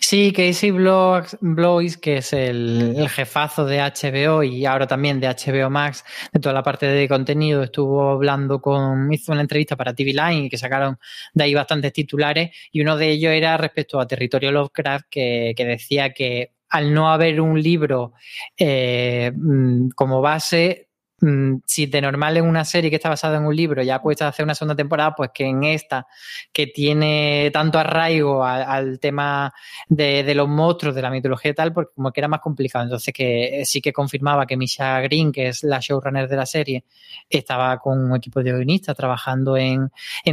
[0.00, 6.04] Sí, Casey Blois, que es el, jefazo de HBO y ahora también de HBO Max,
[6.32, 10.46] de toda la parte de contenido, estuvo hablando con, hizo una entrevista para TV Line
[10.46, 10.98] y que sacaron
[11.34, 15.64] de ahí bastantes titulares y uno de ellos era respecto a Territorio Lovecraft que, que
[15.64, 18.14] decía que al no haber un libro
[18.56, 20.88] eh, mm, como base,
[21.66, 24.44] si de normal en una serie que está basada en un libro ya cuesta hacer
[24.44, 26.06] una segunda temporada, pues que en esta,
[26.52, 29.52] que tiene tanto arraigo al, tema
[29.88, 32.84] de, los monstruos, de la mitología y tal, porque como que era más complicado.
[32.84, 36.46] Entonces que eh, sí que confirmaba que Misha Green, que es la showrunner de la
[36.46, 36.84] serie,
[37.30, 39.90] estaba con un equipo de guionistas trabajando en,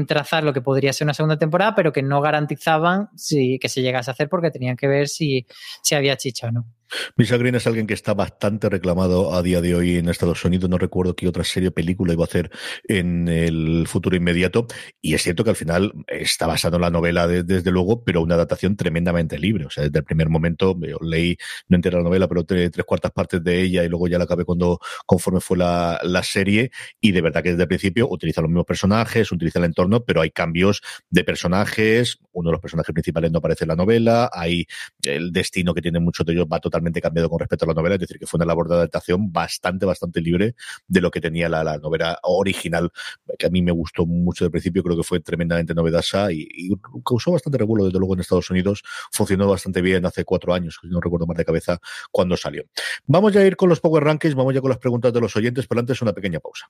[0.07, 3.81] trazar lo que podría ser una segunda temporada, pero que no garantizaban si, que se
[3.81, 5.45] llegase a hacer porque tenían que ver si,
[5.83, 6.78] si había chicha o no.
[7.15, 10.69] Misa Green es alguien que está bastante reclamado a día de hoy en Estados Unidos.
[10.69, 12.51] No recuerdo qué otra serie o película iba a hacer
[12.87, 14.67] en el futuro inmediato.
[15.01, 18.35] Y es cierto que al final está basado en la novela desde luego, pero una
[18.35, 19.65] adaptación tremendamente libre.
[19.65, 23.43] O sea, desde el primer momento leí, no entera la novela, pero tres, cuartas partes
[23.43, 26.71] de ella y luego ya la acabé cuando conforme fue la, la serie.
[26.99, 30.21] Y de verdad que desde el principio utiliza los mismos personajes, utiliza el entorno, pero
[30.21, 32.19] hay cambios de personajes.
[32.31, 34.29] Uno de los personajes principales no aparece en la novela.
[34.33, 34.65] Hay
[35.03, 37.95] el destino que tiene muchos de ellos va totalmente cambiado con respecto a la novela,
[37.95, 40.55] es decir, que fue una labor de adaptación bastante, bastante libre
[40.87, 42.91] de lo que tenía la, novela original,
[43.37, 46.69] que a mí me gustó mucho de principio, creo que fue tremendamente novedosa y,
[47.05, 48.83] causó bastante revuelo, desde luego, en Estados Unidos.
[49.11, 51.79] Funcionó bastante bien hace cuatro años, no recuerdo más de cabeza,
[52.11, 52.63] cuando salió.
[53.05, 55.35] Vamos ya a ir con los Power Rankings, vamos ya con las preguntas de los
[55.35, 56.69] oyentes, pero antes una pequeña pausa.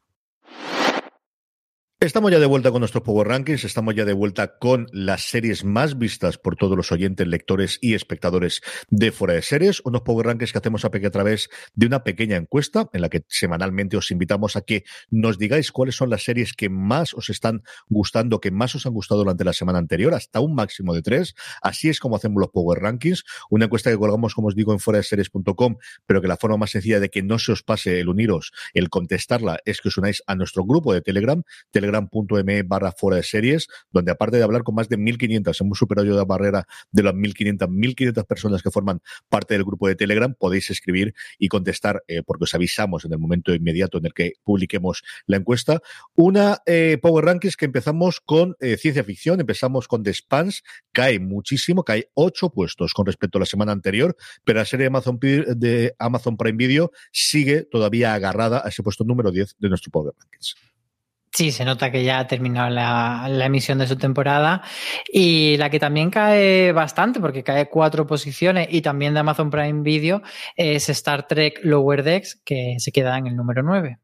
[2.02, 5.66] Estamos ya de vuelta con nuestros Power Rankings, estamos ya de vuelta con las series
[5.66, 10.28] más vistas por todos los oyentes, lectores y espectadores de Fuera de Series, unos Power
[10.28, 14.56] Rankings que hacemos a, través de una pequeña encuesta en la que semanalmente os invitamos
[14.56, 18.76] a que nos digáis cuáles son las series que más os están gustando, que más
[18.76, 21.36] os han gustado durante la semana anterior, hasta un máximo de tres.
[21.62, 24.80] Así es como hacemos los Power Rankings, una encuesta que colgamos, como os digo, en
[24.80, 28.00] fuera de series.com, pero que la forma más sencilla de que no se os pase
[28.00, 31.44] el uniros, el contestarla, es que os unáis a nuestro grupo de Telegram
[31.90, 36.08] telegram.me barra fuera de series, donde aparte de hablar con más de 1.500, hemos superado
[36.08, 40.34] ya la barrera de las 1.500, 1.500 personas que forman parte del grupo de Telegram,
[40.34, 44.34] podéis escribir y contestar, eh, porque os avisamos en el momento inmediato en el que
[44.44, 45.82] publiquemos la encuesta.
[46.16, 51.20] Una eh, Power Rankings que empezamos con eh, ciencia ficción, empezamos con The Spans, cae
[51.20, 55.96] muchísimo, cae ocho puestos con respecto a la semana anterior, pero la serie Amazon, de
[56.00, 60.56] Amazon Prime Video sigue todavía agarrada a ese puesto número 10 de nuestro Power Rankings.
[61.32, 64.64] Sí, se nota que ya ha terminado la, emisión de su temporada
[65.12, 69.84] y la que también cae bastante, porque cae cuatro posiciones y también de Amazon Prime
[69.84, 70.24] Video,
[70.56, 74.00] es Star Trek Lower Decks, que se queda en el número 9.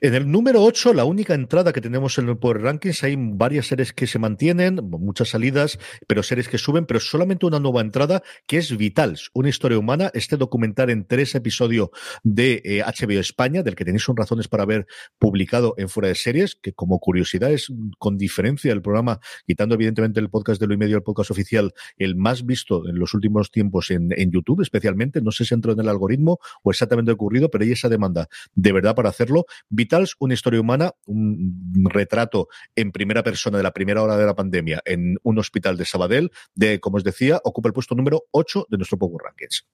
[0.00, 3.66] En el número 8, la única entrada que tenemos en el Power Rankings, hay varias
[3.66, 8.22] series que se mantienen, muchas salidas, pero series que suben, pero solamente una nueva entrada
[8.46, 11.90] que es Vitals, una historia humana, este documental en tres episodios
[12.22, 14.86] de HBO eh, España, del que tenéis un razones para haber
[15.18, 20.20] publicado en Fuera de Series que como curiosidad es con diferencia el programa, quitando evidentemente
[20.20, 23.50] el podcast de lo y medio, el podcast oficial, el más visto en los últimos
[23.50, 25.20] tiempos en, YouTube, especialmente.
[25.20, 28.72] No sé si entró en el algoritmo o exactamente ocurrido, pero hay esa demanda de
[28.72, 29.46] verdad para hacerlo.
[29.68, 34.34] Vitals, una historia humana, un retrato en primera persona de la primera hora de la
[34.34, 38.66] pandemia en un hospital de Sabadell, de, como os decía, ocupa el puesto número 8
[38.70, 39.66] de nuestro Power Rankings.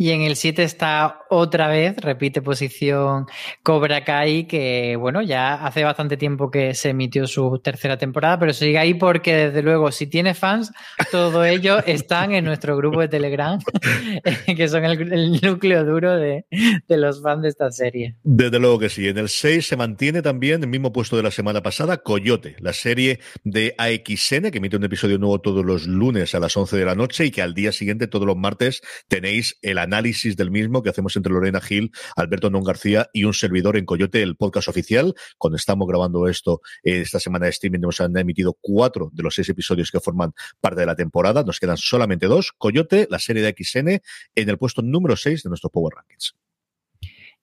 [0.00, 3.26] Y en el 7 está otra vez, repite posición
[3.64, 8.52] Cobra Kai, que bueno, ya hace bastante tiempo que se emitió su tercera temporada, pero
[8.52, 10.70] sigue ahí porque desde luego, si tiene fans,
[11.10, 13.58] todos ellos están en nuestro grupo de Telegram,
[14.46, 16.44] que son el, núcleo duro de,
[16.88, 18.14] los fans de esta serie.
[18.22, 19.08] Desde luego que sí.
[19.08, 22.72] En el 6 se mantiene también el mismo puesto de la semana pasada, Coyote, la
[22.72, 26.84] serie de AXN, que emite un episodio nuevo todos los lunes a las 11 de
[26.84, 30.82] la noche y que al día siguiente, todos los martes, tenéis el análisis del mismo
[30.82, 34.68] que hacemos entre Lorena Gil, Alberto Non García y un servidor en Coyote, el podcast
[34.68, 35.14] oficial.
[35.38, 39.34] Cuando estamos grabando esto, eh, esta semana de streaming nos han emitido cuatro de los
[39.34, 41.42] seis episodios que forman parte de la temporada.
[41.42, 42.52] Nos quedan solamente dos.
[42.56, 44.00] Coyote, la serie de XN,
[44.34, 46.34] en el puesto número 6 de nuestro Power Rankings.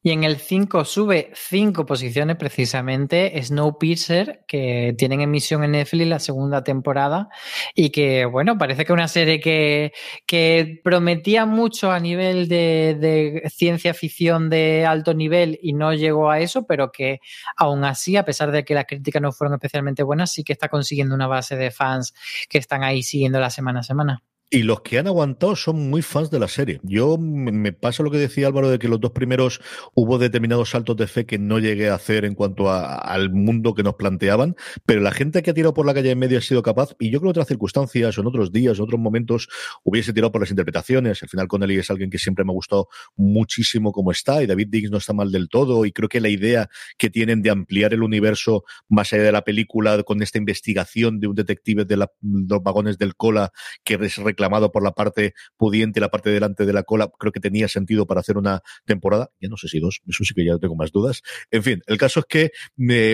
[0.05, 6.19] Y en el 5 sube 5 posiciones precisamente Snowpiercer, que tienen emisión en Netflix la
[6.19, 7.29] segunda temporada
[7.73, 9.93] y que, bueno, parece que una serie que,
[10.27, 16.29] que prometía mucho a nivel de, de, ciencia ficción de alto nivel y no llegó
[16.29, 17.19] a eso, pero que
[17.57, 20.69] aún así, a pesar de que las críticas no fueron especialmente buenas, sí que está
[20.69, 22.13] consiguiendo una base de fans
[22.47, 24.23] que están ahí siguiendo la semana a semana.
[24.51, 26.79] Y los que han aguantado son muy fans de la serie.
[26.83, 29.59] Yo me pasa lo que decía Álvaro de que los dos primeros
[29.95, 33.81] hubo determinados saltos de fe que no llegué a hacer en cuanto al mundo que
[33.81, 34.55] nos planteaban,
[34.85, 37.09] pero la gente que ha tirado por la calle en medio ha sido capaz, y
[37.09, 39.49] yo creo que otras circunstancias, o en otros días, en otros momentos,
[39.83, 41.23] hubiese tirado por las interpretaciones.
[41.23, 44.67] Al final Connelly es alguien que siempre me ha gustado muchísimo como está, y David
[44.69, 47.93] Diggs no está mal del todo, y creo que la idea que tienen de ampliar
[47.93, 52.63] el universo más allá de la película con esta investigación de un detective de los
[52.63, 53.51] vagones del cola
[53.83, 57.39] que es reclamado por la parte pudiente, la parte delante de la cola, creo que
[57.39, 59.31] tenía sentido para hacer una temporada.
[59.39, 61.21] Ya no sé si dos, eso sí que ya tengo más dudas.
[61.51, 63.13] En fin, el caso es que me,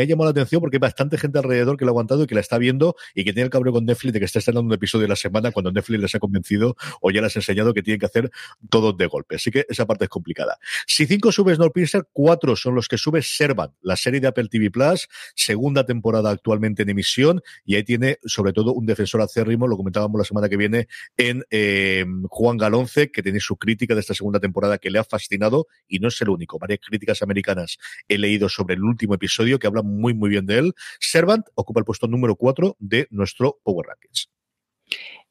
[0.00, 2.34] ha llamado la atención porque hay bastante gente alrededor que lo ha aguantado y que
[2.34, 4.72] la está viendo y que tiene el cabreo con Netflix de que está estrenando un
[4.72, 7.82] episodio de la semana cuando Netflix les ha convencido o ya les ha enseñado que
[7.82, 8.30] tienen que hacer
[8.70, 9.36] todos de golpe.
[9.36, 10.58] Así que esa parte es complicada.
[10.86, 14.70] Si cinco sube Snowpiercer, cuatro son los que sube Servan, la serie de Apple TV
[14.70, 19.76] Plus, segunda temporada actualmente en emisión y ahí tiene sobre todo un defensor acérrimo, lo
[19.76, 20.86] comentábamos la semana que que viene
[21.16, 25.04] en eh, Juan Galonce, que tiene su crítica de esta segunda temporada que le ha
[25.04, 26.60] fascinado y no es el único.
[26.60, 30.58] Varias críticas americanas he leído sobre el último episodio que hablan muy, muy bien de
[30.58, 30.74] él.
[31.00, 34.30] Servant ocupa el puesto número 4 de nuestro Power Rankings.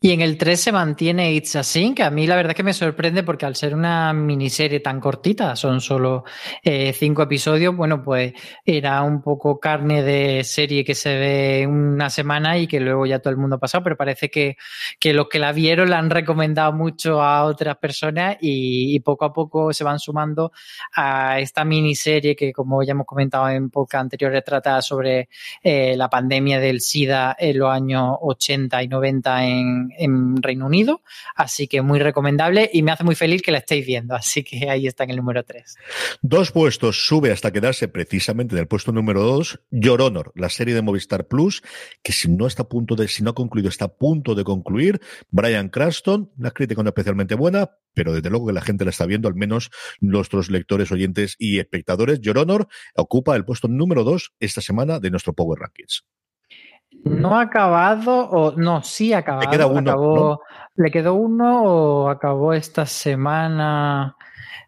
[0.06, 2.58] Y en el 3 se mantiene It's a Sin, que a mí la verdad es
[2.58, 6.26] que me sorprende porque al ser una miniserie tan cortita, son solo
[6.62, 8.34] eh, cinco episodios, bueno, pues
[8.66, 13.20] era un poco carne de serie que se ve una semana y que luego ya
[13.20, 14.58] todo el mundo ha pasado, pero parece que,
[15.00, 19.32] que los que la vieron la han recomendado mucho a otras personas y, poco a
[19.32, 20.52] poco se van sumando
[20.98, 25.30] a esta miniserie que, como ya hemos comentado en podcast anteriores, trata sobre
[25.62, 31.02] eh, la pandemia del SIDA en los años 80 y 90 en en Reino Unido,
[31.36, 34.70] así que muy recomendable y me hace muy feliz que la estéis viendo, así que
[34.70, 35.76] ahí está en el número 3.
[36.22, 40.74] Dos puestos, sube hasta quedarse precisamente en el puesto número 2, Your Honor, la serie
[40.74, 41.62] de Movistar Plus,
[42.02, 44.44] que si no está a punto de, si no ha concluido, está a punto de
[44.44, 48.92] concluir, Brian Cranston, la crítica no especialmente buena, pero desde luego que la gente la
[48.92, 52.20] está viendo, al menos nuestros lectores, oyentes y espectadores.
[52.22, 56.04] Your Honor ocupa el puesto número 2 esta semana de nuestro Power Rankings.
[57.04, 59.52] No ha acabado, o no, sí ha acabado.
[59.52, 60.40] Le queda uno.
[60.76, 64.16] ¿Le quedó uno o acabó esta semana?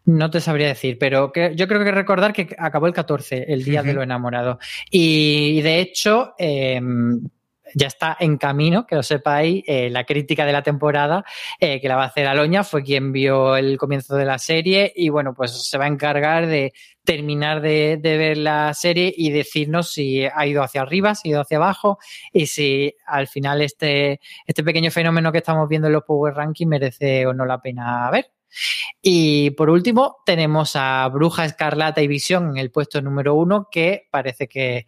[0.06, 3.82] No te sabría decir, pero yo creo que recordar que acabó el 14, el día
[3.82, 4.60] de lo enamorado.
[4.92, 7.28] Y de hecho, em,
[7.76, 11.26] ya está en camino, que lo sepáis, eh, la crítica de la temporada
[11.60, 14.92] eh, que la va a hacer Aloña, fue quien vio el comienzo de la serie
[14.96, 19.92] y bueno, pues se va a encargar de terminar de, ver la serie y decirnos
[19.92, 22.00] si ha ido hacia arriba, si ha ido hacia abajo
[22.32, 26.70] y si al final este, este pequeño fenómeno que estamos viendo en los Power Rankings
[26.70, 28.32] merece o no la pena ver.
[29.02, 34.08] Y por último, tenemos a Bruja Escarlata y Visión en el puesto número uno, que
[34.10, 34.88] parece que,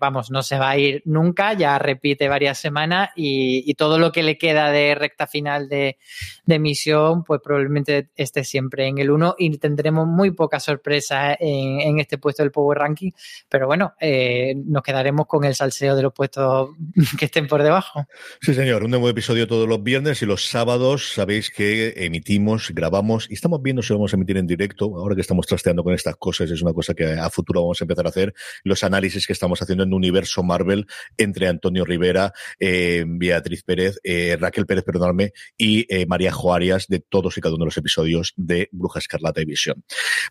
[0.00, 4.22] vamos, no se va a ir nunca, ya repite varias semanas y, todo lo que
[4.22, 5.98] le queda de recta final de,
[6.44, 11.98] de misión, pues probablemente esté siempre en el uno y tendremos muy poca sorpresa en,
[11.98, 13.10] este puesto del Power Ranking,
[13.48, 16.70] pero bueno, eh, nos quedaremos con el salseo de los puestos
[17.18, 18.06] que estén por debajo.
[18.40, 21.12] Sí, señor, un nuevo episodio todos los viernes y los sábados.
[21.14, 25.22] Sabéis que emitimos, grabamos y estamos viendo si vamos a emitir en directo, ahora que
[25.22, 28.10] estamos trasteando con estas cosas, es una cosa que a futuro vamos a empezar a
[28.10, 30.86] hacer, los análisis que estamos haciendo en Universo Marvel
[31.16, 37.00] entre Antonio Rivera, eh, Beatriz Pérez, eh, Raquel Pérez, perdonadme, y eh, María Joarias de
[37.00, 39.82] todos y cada uno de los episodios de Bruja Escarlata y Visión.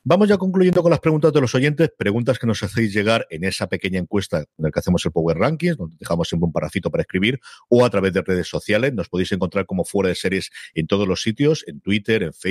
[0.04, 3.44] Vamos ya concluyendo con las preguntas de los oyentes, preguntas que nos hacéis llegar en
[3.44, 6.90] esa pequeña encuesta en la que hacemos el Power Rankings, donde dejamos siempre un parafito
[6.90, 8.94] para escribir, o a través de redes sociales.
[8.94, 12.51] Nos podéis encontrar como fuera de series en todos los sitios, en Twitter, en Facebook,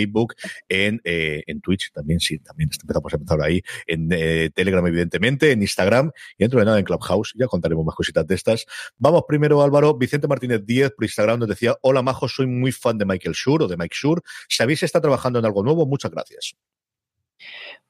[0.68, 5.52] en, eh, en Twitch también, sí, también empezamos a empezar ahí, en eh, Telegram, evidentemente,
[5.52, 7.34] en Instagram y dentro de nada en Clubhouse.
[7.36, 8.66] Ya contaremos más cositas de estas.
[8.98, 12.98] Vamos primero, Álvaro, Vicente Martínez 10 por Instagram nos decía: Hola, Majo, soy muy fan
[12.98, 14.22] de Michael Schur o de Mike Schur.
[14.48, 15.86] ¿Sabéis si está trabajando en algo nuevo?
[15.86, 16.54] Muchas gracias.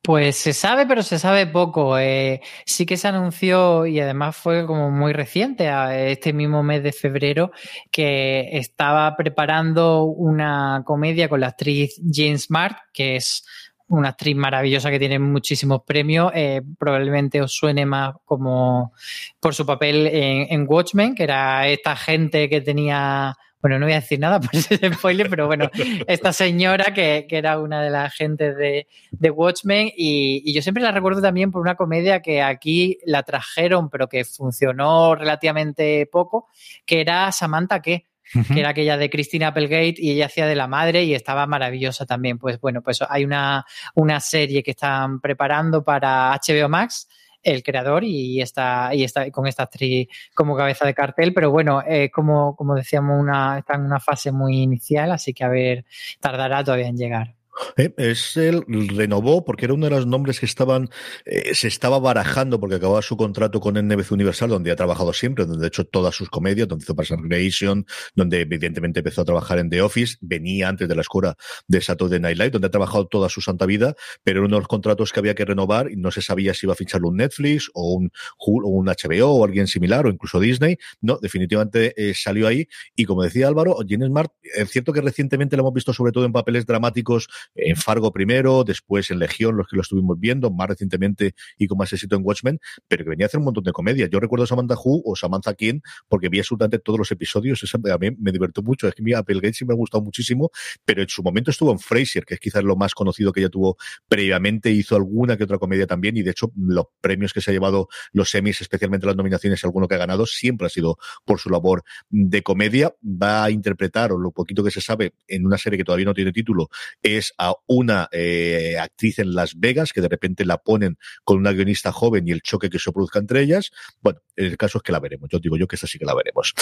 [0.02, 1.98] Pues se sabe, pero se sabe poco.
[1.98, 5.70] Eh, sí que se anunció y además fue como muy reciente,
[6.10, 7.52] este mismo mes de febrero,
[7.90, 13.44] que estaba preparando una comedia con la actriz Jane Smart, que es
[13.88, 16.32] una actriz maravillosa que tiene muchísimos premios.
[16.34, 18.94] Eh, probablemente os suene más como
[19.38, 24.00] por su papel en Watchmen, que era esta gente que tenía bueno, no voy a
[24.00, 25.70] decir nada por ese spoiler, pero bueno,
[26.06, 28.86] esta señora que, era una de las agentes de,
[29.30, 34.08] Watchmen y, yo siempre la recuerdo también por una comedia que aquí la trajeron, pero
[34.08, 36.48] que funcionó relativamente poco,
[36.84, 38.10] que era Samantha que
[38.52, 42.06] que era aquella de Christina Applegate y ella hacía de la madre y estaba maravillosa
[42.06, 42.38] también.
[42.38, 47.08] Pues bueno, pues hay una, una serie que están preparando para HBO Max
[47.42, 51.82] el creador y está, y está con esta actriz como cabeza de cartel, pero bueno,
[51.86, 55.84] eh, como, como decíamos, una, está en una fase muy inicial, así que a ver,
[56.20, 57.39] tardará todavía en llegar.
[57.76, 58.64] Eh, es el
[58.96, 60.88] renovó porque era uno de los nombres que estaban
[61.24, 65.46] eh, se estaba barajando porque acababa su contrato con NBC Universal donde ha trabajado siempre
[65.46, 69.24] donde ha hecho todas sus comedias donde hizo Parks and Recreation donde evidentemente empezó a
[69.24, 72.70] trabajar en The Office venía antes de la escuela de Saturday Night Live donde ha
[72.70, 75.90] trabajado toda su santa vida pero era uno de los contratos que había que renovar
[75.90, 79.28] y no se sabía si iba a ficharlo un Netflix o un o un HBO
[79.28, 80.78] o alguien similar o incluso Disney.
[81.00, 85.56] No definitivamente eh, salió ahí y como decía Álvaro Jenny Smart es cierto que recientemente
[85.56, 89.66] lo hemos visto sobre todo en papeles dramáticos en Fargo primero, después en Legión, los
[89.66, 93.26] que lo estuvimos viendo, más recientemente y con más éxito en Watchmen, pero que venía
[93.26, 94.08] a hacer un montón de comedia.
[94.10, 97.78] Yo recuerdo a Samantha Who o Samantha King porque vi absolutamente todos los episodios, Esa,
[97.92, 100.50] a mí me divertó mucho, es que mi Apple Gates me ha gustado muchísimo,
[100.84, 103.50] pero en su momento estuvo en Frasier, que es quizás lo más conocido que ella
[103.50, 103.76] tuvo
[104.08, 107.54] previamente, hizo alguna que otra comedia también y de hecho los premios que se ha
[107.54, 111.50] llevado los semis, especialmente las nominaciones, alguno que ha ganado, siempre ha sido por su
[111.50, 112.94] labor de comedia.
[113.04, 116.14] Va a interpretar, o lo poquito que se sabe, en una serie que todavía no
[116.14, 116.68] tiene título,
[117.02, 121.52] es a una eh, actriz en Las Vegas, que de repente la ponen con una
[121.52, 123.70] guionista joven y el choque que se produzca entre ellas.
[124.00, 125.28] Bueno, el caso es que la veremos.
[125.30, 126.54] Yo digo yo que esa sí que la veremos.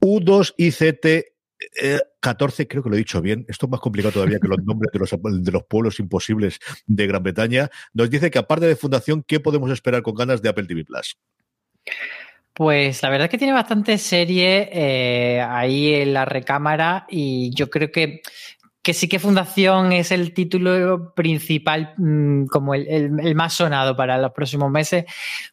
[0.00, 1.34] U2 ICT
[2.20, 4.90] 14, creo que lo he dicho bien, esto es más complicado todavía que los nombres
[4.92, 5.10] de los,
[5.42, 9.70] de los pueblos imposibles de Gran Bretaña, nos dice que aparte de Fundación, ¿qué podemos
[9.70, 11.16] esperar con ganas de Apple TV Plus?
[12.52, 17.68] Pues la verdad es que tiene bastante serie eh, ahí en la recámara y yo
[17.68, 18.22] creo que,
[18.84, 22.86] que sí que Fundación es el título principal, mm, como el,
[23.18, 25.06] el, más sonado para los próximos meses,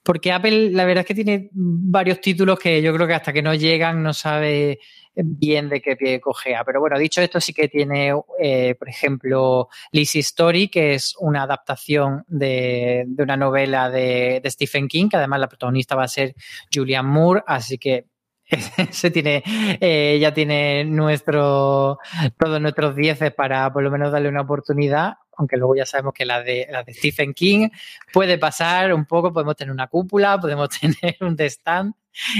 [0.03, 3.41] porque Apple la verdad es que tiene varios títulos que yo creo que hasta que
[3.41, 4.79] no llegan no sabe
[5.15, 6.63] bien de qué pie cogea.
[6.65, 11.43] Pero bueno, dicho esto, sí que tiene, eh, por ejemplo, Lizzie Story, que es una
[11.43, 16.09] adaptación de, de una novela de, de, Stephen King, que además la protagonista va a
[16.09, 16.35] ser
[16.73, 18.10] Julian Moore, así que
[18.91, 21.99] se tiene, eh, ya tiene nuestro,
[22.37, 26.25] todos nuestros dieces para por lo menos darle una oportunidad aunque luego ya sabemos que
[26.25, 27.69] la de, de Stephen King
[28.13, 31.93] puede pasar un poco, podemos tener una cúpula, podemos tener un stand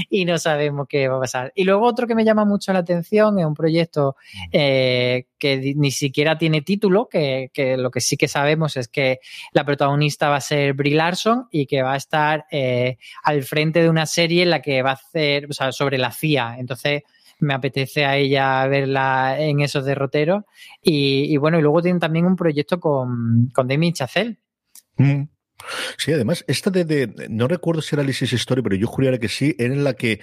[0.10, 1.52] y no sabemos qué va a pasar.
[1.56, 4.16] Y luego otro que me llama mucho la atención es un proyecto
[4.52, 9.20] eh, que ni siquiera tiene título, que, que, lo que sí que sabemos es que
[9.54, 13.82] la protagonista va a ser Brie Larson y que va a estar eh, al frente
[13.82, 16.58] de una serie en la que va a hacer, o sea, sobre la CIA.
[16.60, 17.04] Entonces,
[17.42, 20.44] me apetece a ella verla en esos derroteros.
[20.82, 24.38] Y, bueno, y luego tienen también un proyecto con, con Demi Chazelle.
[24.98, 25.24] Mm.
[25.98, 29.28] Sí, además, esta de, de, no recuerdo si era Alice's Story, pero yo juraría que
[29.28, 30.20] sí, era en la que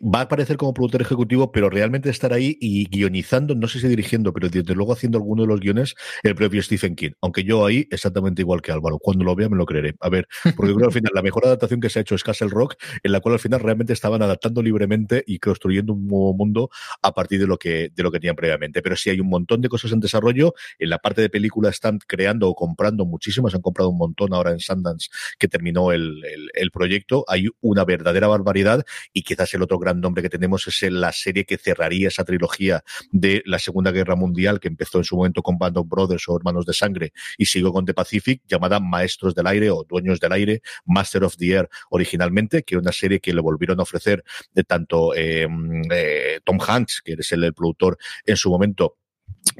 [0.00, 3.88] va a aparecer como productor ejecutivo, pero realmente estar ahí y guionizando, no sé si
[3.88, 7.10] dirigiendo, pero desde luego haciendo alguno de los guiones, el propio Stephen King.
[7.20, 8.98] Aunque yo ahí exactamente igual que Álvaro.
[8.98, 9.94] Cuando lo vea me lo creeré.
[10.00, 10.26] A ver,
[10.56, 12.76] porque creo que al final la mejor adaptación que se ha hecho es Castle Rock,
[13.02, 16.70] en la cual al final realmente estaban adaptando libremente y construyendo un nuevo mundo
[17.02, 18.82] a partir de lo que, de lo que tenían previamente.
[18.82, 20.54] Pero sí hay un montón de cosas en desarrollo.
[20.78, 24.52] En la parte de película están creando o comprando muchísimas, han comprado un montón ahora
[24.52, 27.24] en Sundance que terminó el, el, el proyecto.
[27.28, 31.44] Hay una verdadera barbaridad y quizás el otro gran nombre que tenemos es la serie
[31.44, 35.58] que cerraría esa trilogía de la Segunda Guerra Mundial que empezó en su momento con
[35.58, 39.46] Band of Brothers o Hermanos de Sangre y siguió con The Pacific, llamada Maestros del
[39.46, 43.34] Aire o Dueños del Aire, Master of the Air originalmente, que era una serie que
[43.34, 45.46] le volvieron a ofrecer de tanto eh,
[45.90, 48.98] eh, Tom Hanks, que es el, el productor en su momento,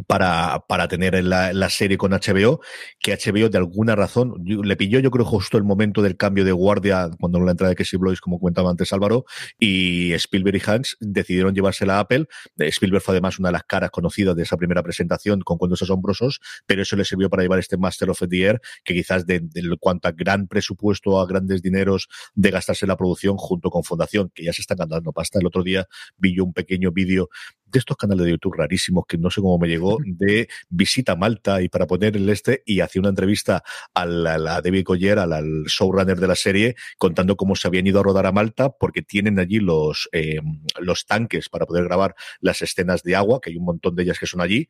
[0.06, 2.60] para, para tener la, la, serie con HBO,
[2.98, 6.52] que HBO de alguna razón le pilló, yo creo, justo el momento del cambio de
[6.52, 9.24] guardia, cuando la entrada de Casey Blois, como comentaba antes Álvaro,
[9.58, 12.26] y Spielberg y Hanks decidieron llevársela a Apple.
[12.58, 16.40] Spielberg fue además una de las caras conocidas de esa primera presentación con Cuentos Asombrosos,
[16.66, 19.76] pero eso le sirvió para llevar este Master of the Air, que quizás de, de
[19.78, 24.44] cuanto a gran presupuesto, a grandes dineros de gastarse la producción junto con Fundación, que
[24.44, 25.38] ya se están ganando pasta.
[25.38, 27.28] El otro día vi yo un pequeño vídeo
[27.72, 31.16] de estos canales de YouTube rarísimos que no sé cómo me llegó, de visita a
[31.16, 33.64] Malta y para poner el este y hacía una entrevista
[33.94, 37.66] a, la, a la David Collier, al, al, showrunner de la serie, contando cómo se
[37.68, 40.40] habían ido a rodar a Malta porque tienen allí los, eh,
[40.78, 44.18] los tanques para poder grabar las escenas de agua, que hay un montón de ellas
[44.18, 44.68] que son allí.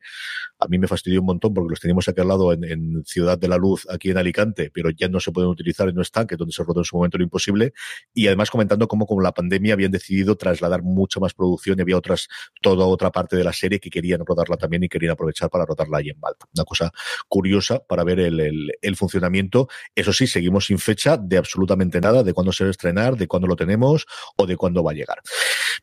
[0.59, 3.37] A mí me fastidió un montón porque los teníamos aquí al lado en, en Ciudad
[3.37, 6.37] de la Luz, aquí en Alicante, pero ya no se pueden utilizar en los tanques
[6.37, 7.73] donde se rodó en su momento lo imposible.
[8.13, 11.97] Y además comentando cómo con la pandemia habían decidido trasladar mucha más producción y había
[11.97, 12.27] otras,
[12.61, 15.97] todo otra parte de la serie que querían rodarla también y querían aprovechar para rodarla
[15.97, 16.45] ahí en Malta.
[16.55, 16.91] Una cosa
[17.27, 19.67] curiosa para ver el, el, funcionamiento.
[19.95, 23.27] Eso sí, seguimos sin fecha de absolutamente nada, de cuándo se va a estrenar, de
[23.27, 24.05] cuándo lo tenemos
[24.37, 25.19] o de cuándo va a llegar.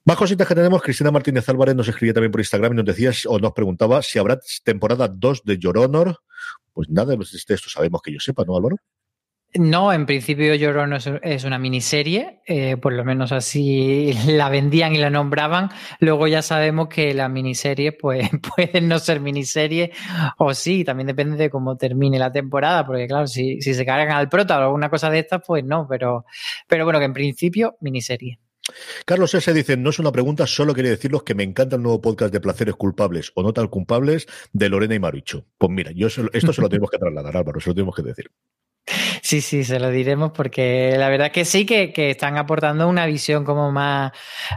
[0.05, 3.13] Más cositas que tenemos, Cristina Martínez Álvarez nos escribía también por Instagram y nos decía
[3.27, 6.19] o nos preguntaba si habrá temporada 2 de Your Honor.
[6.73, 8.77] Pues nada, de esto sabemos que yo sepa, ¿no, Álvaro?
[9.55, 14.99] No, en principio Llorón es una miniserie, eh, por lo menos así la vendían y
[14.99, 15.71] la nombraban.
[15.99, 19.91] Luego ya sabemos que la miniserie pues pueden no ser miniserie
[20.39, 24.17] o sí, también depende de cómo termine la temporada, porque claro, si, si se cargan
[24.17, 26.25] al prota o alguna cosa de estas, pues no, pero,
[26.69, 28.39] pero bueno, que en principio miniserie.
[29.05, 29.53] Carlos S.
[29.53, 32.41] dice, no es una pregunta, solo quería deciros que me encanta el nuevo podcast de
[32.41, 35.45] placeres culpables o no tan culpables de Lorena y Maricho.
[35.59, 38.31] Pues mira, yo esto se lo tenemos que trasladar, Álvaro, se lo tenemos que decir.
[39.31, 43.07] Sí, sí, se lo diremos porque la verdad que sí que, que, están aportando una
[43.07, 44.11] visión como más,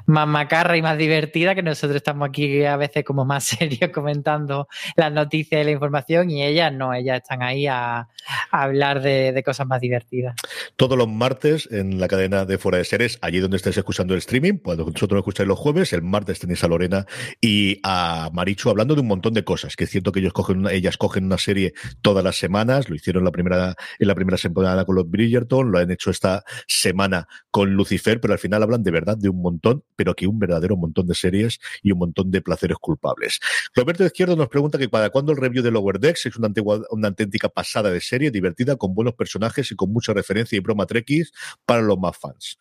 [0.08, 4.68] más macarra y más divertida, que nosotros estamos aquí a veces como más serios comentando
[4.96, 8.08] las noticias y la información y ellas no, ellas están ahí a,
[8.50, 10.34] hablar de, cosas más divertidas.
[10.76, 14.20] Todos los martes en la cadena de Fuera de Seres, allí donde estáis escuchando el
[14.20, 17.06] streaming, cuando vosotros lo escucháis los jueves, el martes tenéis a Lorena
[17.40, 20.58] y a Marichu hablando de un montón de cosas, que es cierto que ellos cogen
[20.58, 24.38] una, ellas cogen una serie todas las semanas, lo hicieron la primera, en la primera
[24.38, 28.84] semana con los Bridgerton, lo han hecho esta semana con Lucifer, pero al final hablan
[28.84, 32.32] de verdad de un montón, pero que un verdadero montón de series y un montón
[32.32, 33.40] de placeres culpables.
[33.76, 36.82] Roberto Izquierdo nos pregunta que para cuándo el review de Lower Decks es una, antigua,
[36.92, 40.86] una auténtica pasada de serie, divertida, con buenos personajes y con mucha referencia y broma
[40.86, 41.32] trekkies
[41.66, 42.60] para los más fans.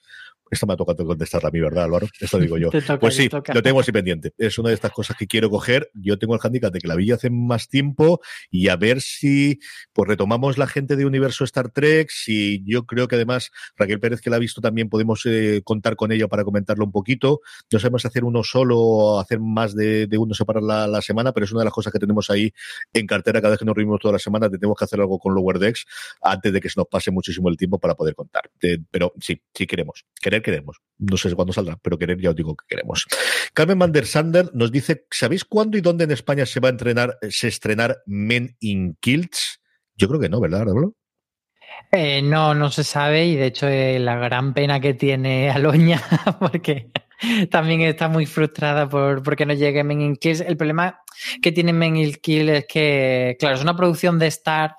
[0.53, 2.07] Esta me ha tocado contestarla a mí, ¿verdad, Álvaro?
[2.21, 2.69] Esto digo yo.
[2.71, 4.35] Toca, pues sí, lo tengo así pendiente.
[4.37, 5.91] Es una de estas cosas que quiero coger.
[5.95, 9.61] Yo tengo el handicap de que la vi hace más tiempo y a ver si
[9.95, 12.11] pues retomamos la gente de Universo Star Trek.
[12.11, 15.97] Si yo creo que además Raquel Pérez, que la ha visto, también podemos eh, contar
[15.97, 17.41] con ella para comentarlo un poquito.
[17.73, 21.33] No sabemos hacer uno solo o hacer más de, de uno separar la, la, semana,
[21.33, 22.53] pero es una de las cosas que tenemos ahí
[22.93, 24.51] en cartera cada vez que nos reunimos toda la semana.
[24.51, 25.87] Tenemos que hacer algo con Lower Decks
[26.21, 28.51] antes de que se nos pase muchísimo el tiempo para poder contar.
[28.61, 30.05] Eh, pero sí, sí queremos.
[30.21, 30.79] Querer queremos.
[30.99, 33.07] No sé cuándo saldrá, pero querer ya os digo que queremos.
[33.55, 36.73] Carmen van der Sander nos dice, ¿sabéis cuándo y dónde en España se va a
[36.73, 39.61] entrenar, se estrenar Men in Kilts?
[39.97, 40.95] Yo creo que no, ¿verdad, Arablo?
[41.91, 46.01] Eh, no, no se sabe y de hecho eh, la gran pena que tiene Aloña
[46.39, 46.91] porque
[47.51, 50.41] también está muy frustrada por porque no llegue Men in Kills.
[50.41, 51.01] El problema
[51.43, 54.77] que tiene Men in Kills es que, claro, es una producción de Star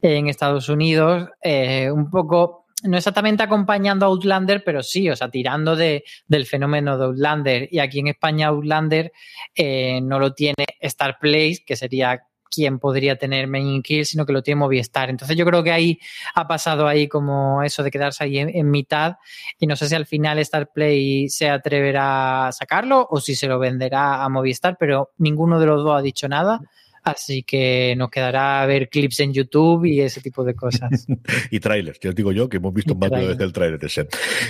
[0.00, 5.30] en Estados Unidos, eh, un poco no exactamente acompañando a Outlander, pero sí, o sea,
[5.30, 7.68] tirando de, del fenómeno de Outlander.
[7.70, 9.12] Y aquí en España Outlander
[9.54, 12.22] eh, no lo tiene Star Place, que sería
[12.52, 15.08] quien podría tener Main Kill, sino que lo tiene Movistar.
[15.08, 15.98] Entonces yo creo que ahí
[16.34, 19.14] ha pasado ahí como eso de quedarse ahí en, en, mitad
[19.58, 23.46] y no sé si al final Star Play se atreverá a sacarlo o si se
[23.48, 26.60] lo venderá a Movistar, pero ninguno de los dos ha dicho nada.
[27.02, 31.06] Así que nos quedará ver clips en YouTube y ese tipo de cosas.
[31.50, 34.06] y trailers, ya os digo yo que hemos visto más de el trailer ese.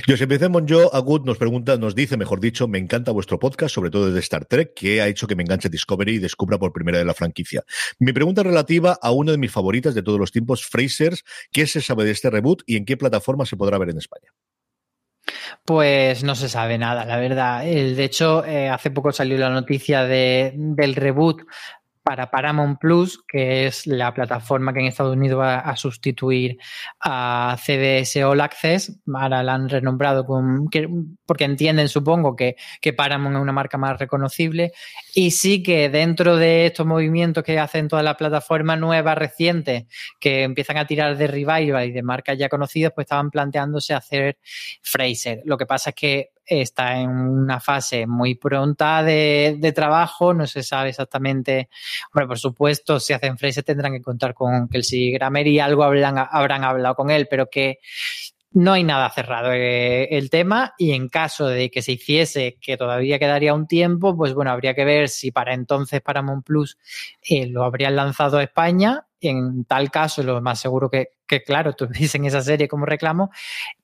[0.07, 3.75] Yo, si empecemos yo, Agut nos pregunta, nos dice, mejor dicho, me encanta vuestro podcast,
[3.75, 6.73] sobre todo de Star Trek, que ha hecho que me enganche Discovery y descubra por
[6.73, 7.65] primera vez la franquicia.
[7.99, 11.25] Mi pregunta es relativa a una de mis favoritas de todos los tiempos, Frasers.
[11.51, 14.29] ¿Qué se sabe de este reboot y en qué plataforma se podrá ver en España?
[15.65, 17.63] Pues no se sabe nada, la verdad.
[17.65, 21.43] De hecho, eh, hace poco salió la noticia de, del reboot
[22.03, 26.59] para Paramount Plus, que es la plataforma que en Estados Unidos va a sustituir
[27.01, 29.01] a CBS All Access.
[29.15, 34.73] Ahora la han renombrado porque entienden, supongo, que, que Paramount es una marca más reconocible.
[35.15, 39.85] Y sí que dentro de estos movimientos que hacen todas las plataformas nuevas, recientes,
[40.19, 44.39] que empiezan a tirar de revival y de marcas ya conocidas, pues estaban planteándose hacer
[44.83, 45.41] Fraser.
[45.45, 50.63] Lo que pasa es que está en una fase muy pronta de, trabajo, no se
[50.63, 51.69] sabe exactamente.
[52.13, 56.17] Bueno, por supuesto, si hacen Fraser tendrán que contar con Kelsey Grammer y algo habrán,
[56.19, 57.79] habrán hablado con él, pero que
[58.55, 62.77] no hay nada cerrado eh, el tema y en caso de que se hiciese, que
[62.77, 66.79] todavía quedaría un tiempo, pues bueno, habría que ver si para entonces Paramount Plus
[67.23, 69.07] eh, lo habrían lanzado a España.
[69.21, 73.31] En tal caso, lo más seguro que, que claro, tuviesen esa serie como reclamo,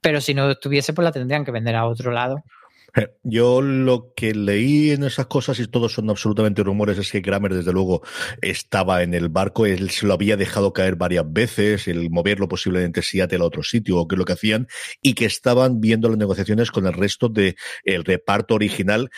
[0.02, 2.44] pero si no estuviese, pues la tendrían que vender a otro lado.
[3.22, 7.54] Yo lo que leí en esas cosas, y todos son absolutamente rumores, es que Kramer,
[7.54, 8.02] desde luego,
[8.40, 13.02] estaba en el barco, él se lo había dejado caer varias veces, el moverlo posiblemente
[13.02, 14.68] Seattle a otro sitio, o que es lo que hacían,
[15.02, 19.10] y que estaban viendo las negociaciones con el resto del de reparto original,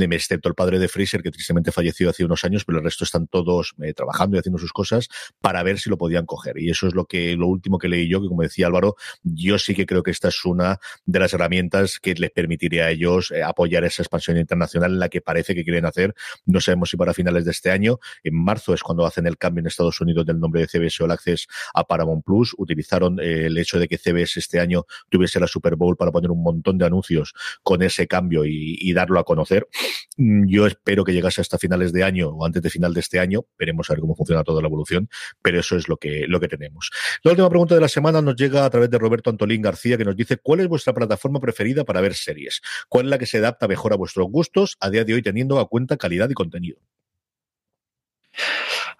[0.00, 3.26] excepto el padre de Fraser, que tristemente falleció hace unos años, pero el resto están
[3.26, 5.08] todos eh, trabajando y haciendo sus cosas
[5.40, 6.58] para ver si lo podían coger.
[6.58, 9.58] Y eso es lo que, lo último que leí yo, que como decía Álvaro, yo
[9.58, 12.99] sí que creo que esta es una de las herramientas que les permitiría a ellos
[13.34, 16.14] eh, apoyar esa expansión internacional en la que parece que quieren hacer.
[16.46, 17.98] No sabemos si para finales de este año.
[18.22, 21.10] En marzo es cuando hacen el cambio en Estados Unidos del nombre de CBS All
[21.10, 22.54] Access a Paramount Plus.
[22.58, 26.30] Utilizaron eh, el hecho de que CBS este año tuviese la Super Bowl para poner
[26.30, 27.32] un montón de anuncios
[27.62, 29.66] con ese cambio y, y darlo a conocer.
[30.16, 33.18] Mm, yo espero que llegase hasta finales de año o antes de final de este
[33.18, 33.46] año.
[33.58, 35.08] Veremos a ver cómo funciona toda la evolución,
[35.42, 36.90] pero eso es lo que, lo que tenemos.
[37.22, 40.04] La última pregunta de la semana nos llega a través de Roberto Antolín García, que
[40.04, 42.60] nos dice, ¿cuál es vuestra plataforma preferida para ver series?
[42.90, 45.60] ¿Cuál es la que se adapta mejor a vuestros gustos a día de hoy teniendo
[45.60, 46.80] a cuenta calidad y contenido?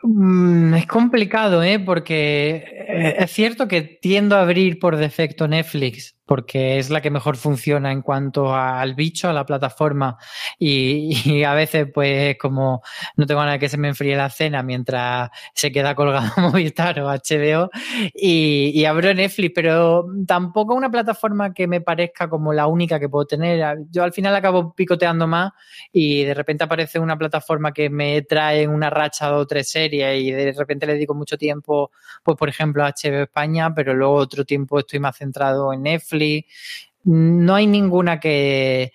[0.03, 1.81] Mm, es complicado, ¿eh?
[1.81, 7.37] porque es cierto que tiendo a abrir por defecto Netflix porque es la que mejor
[7.37, 10.17] funciona en cuanto al bicho, a la plataforma,
[10.61, 12.83] y, a veces pues como
[13.17, 17.09] no tengo nada que se me enfríe la cena mientras se queda colgado Movistar o
[17.09, 17.69] HBO,
[18.15, 23.27] y, abro Netflix, pero tampoco una plataforma que me parezca como la única que puedo
[23.27, 23.79] tener.
[23.91, 25.51] Yo al final acabo picoteando más
[25.93, 30.23] y de repente aparece una plataforma que me trae una racha de o tres series
[30.23, 31.91] y de repente le dedico mucho tiempo,
[32.23, 36.20] pues por ejemplo a HBO España, pero luego otro tiempo estoy más centrado en Netflix.
[37.05, 38.93] No hay ninguna que,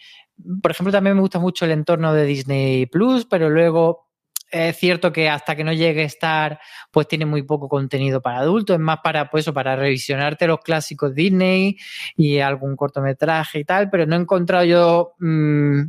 [0.62, 4.06] por ejemplo, también me gusta mucho el entorno de Disney Plus, pero luego
[4.52, 6.60] es cierto que hasta que no llegue a estar,
[6.92, 10.60] pues tiene muy poco contenido para adultos, es más para pues eso, para revisionarte los
[10.60, 11.78] clásicos Disney
[12.16, 15.82] y algún cortometraje y tal, pero no he encontrado yo mm,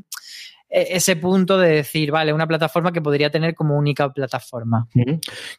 [0.68, 4.88] e-, ese punto de decir, vale, una plataforma que podría tener como única plataforma.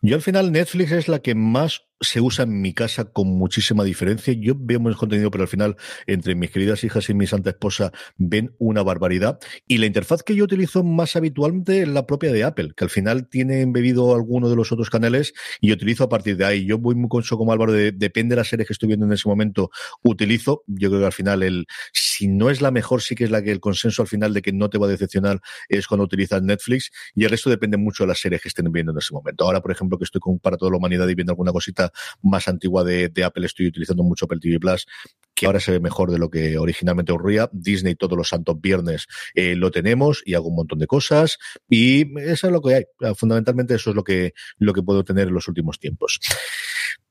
[0.02, 3.84] Yo al final Netflix es la que más se usa en mi casa con muchísima
[3.84, 4.34] diferencia.
[4.34, 5.76] Yo veo menos contenido, pero al final,
[6.06, 9.40] entre mis queridas hijas y mi santa esposa, ven una barbaridad.
[9.68, 12.90] Y la interfaz que yo utilizo más habitualmente es la propia de Apple, que al
[12.90, 16.66] final tiene embebido alguno de los otros canales y utilizo a partir de ahí.
[16.66, 19.14] Yo voy muy conso como Álvaro, de, depende de la serie que estoy viendo en
[19.14, 19.72] ese momento,
[20.04, 20.64] utilizo.
[20.68, 23.42] Yo creo que al final, el, si no es la mejor, sí que es la
[23.42, 25.40] que el consenso al final de que no te va a decepcionar
[25.70, 28.92] es cuando utilizas Netflix y el resto depende mucho de las series que estén viendo
[28.92, 29.46] en ese momento.
[29.46, 31.87] Ahora, por ejemplo, que estoy con para toda la humanidad y viendo alguna cosita
[32.22, 34.86] más antigua de, Apple, estoy utilizando mucho Apple TV Plus,
[35.34, 37.50] que ahora se ve mejor de lo que originalmente ocurría.
[37.52, 41.38] Disney todos los santos viernes eh, lo tenemos y hago un montón de cosas
[41.70, 43.14] y eso es lo que hay.
[43.16, 46.20] Fundamentalmente eso es lo que, lo que puedo tener en los últimos tiempos.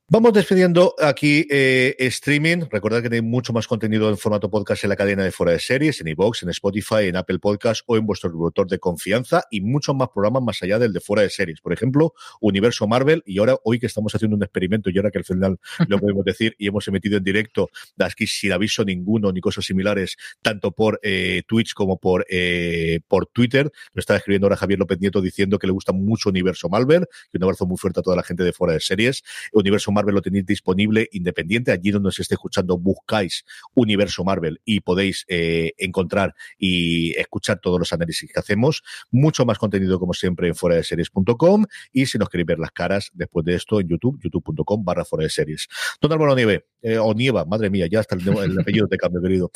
[0.08, 2.58] Vamos despidiendo aquí eh, streaming.
[2.70, 5.58] Recordad que tenéis mucho más contenido en formato podcast en la cadena de Fuera de
[5.58, 9.62] Series, en iVoox, en Spotify, en Apple Podcast o en vuestro reproductor de confianza y
[9.62, 11.60] muchos más programas más allá del de Fuera de Series.
[11.60, 15.18] Por ejemplo, Universo Marvel y ahora hoy que estamos haciendo un experimento y ahora que
[15.18, 19.40] al final lo podemos decir y hemos emitido en directo aquí sin aviso ninguno ni
[19.40, 23.72] cosas similares, tanto por eh, Twitch como por, eh, por Twitter.
[23.92, 27.38] Lo está escribiendo ahora Javier López Nieto diciendo que le gusta mucho Universo Marvel y
[27.38, 29.24] un abrazo muy fuerte a toda la gente de Fuera de Series.
[29.52, 31.72] Universo Marvel lo tenéis disponible independiente.
[31.72, 33.44] Allí donde se esté escuchando, buscáis
[33.74, 38.82] Universo Marvel y podéis eh, encontrar y escuchar todos los análisis que hacemos.
[39.10, 41.64] Mucho más contenido, como siempre, en fuera de series.com.
[41.92, 45.24] Y si nos queréis ver las caras después de esto, en YouTube, youtube.com barra fuera
[45.24, 45.68] de series.
[46.00, 49.50] Don Álvaro Nieve, eh, o Nieva, madre mía, ya está el, apellido de cambio, querido.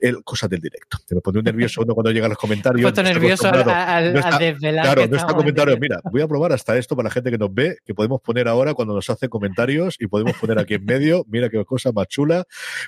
[0.00, 0.98] El, cosas del directo.
[1.06, 2.82] Te me pone nervioso uno cuando llegan los comentarios.
[2.82, 4.84] Puesto nervioso al, desvelar.
[4.84, 5.76] Claro, no está comentario.
[5.78, 8.48] Mira, voy a probar hasta esto para la gente que nos ve, que podemos poner
[8.48, 11.24] ahora cuando nos hace comentarios y podemos poner aquí en medio.
[11.28, 12.44] Mira qué cosa más chula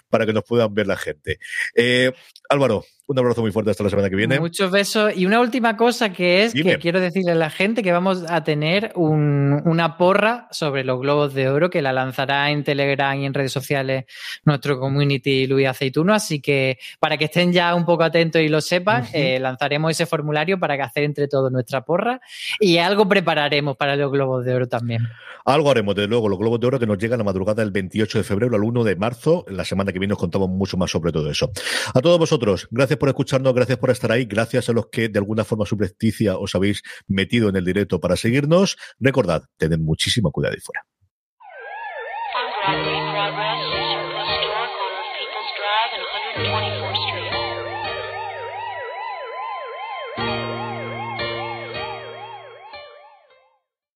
[0.09, 1.38] para que nos puedan ver la gente.
[1.74, 2.12] Eh,
[2.49, 4.38] Álvaro, un abrazo muy fuerte hasta la semana que viene.
[4.38, 5.16] Muchos besos.
[5.16, 8.44] Y una última cosa que es que quiero decirle a la gente que vamos a
[8.44, 13.32] tener una porra sobre los globos de oro que la lanzará en Telegram y en
[13.32, 14.04] redes sociales
[14.44, 16.12] nuestro community Luis Aceituno.
[16.12, 20.04] Así que para que estén ya un poco atentos y lo sepan, eh, lanzaremos ese
[20.04, 22.20] formulario para que hacer entre todos nuestra porra
[22.61, 25.09] y algo prepararemos para los globos de oro también.
[25.46, 28.18] Algo haremos, desde luego, los globos de oro que nos llegan a madrugada del 28
[28.18, 29.46] de febrero al 1 de marzo.
[29.48, 31.50] La semana que viene os contamos mucho más sobre todo eso.
[31.94, 35.18] A todos vosotros, gracias por escucharnos, gracias por estar ahí, gracias a los que de
[35.18, 38.76] alguna forma subrepticia os habéis metido en el directo para seguirnos.
[38.99, 40.84] Recordad, tened muchísimo cuidado ahí fuera.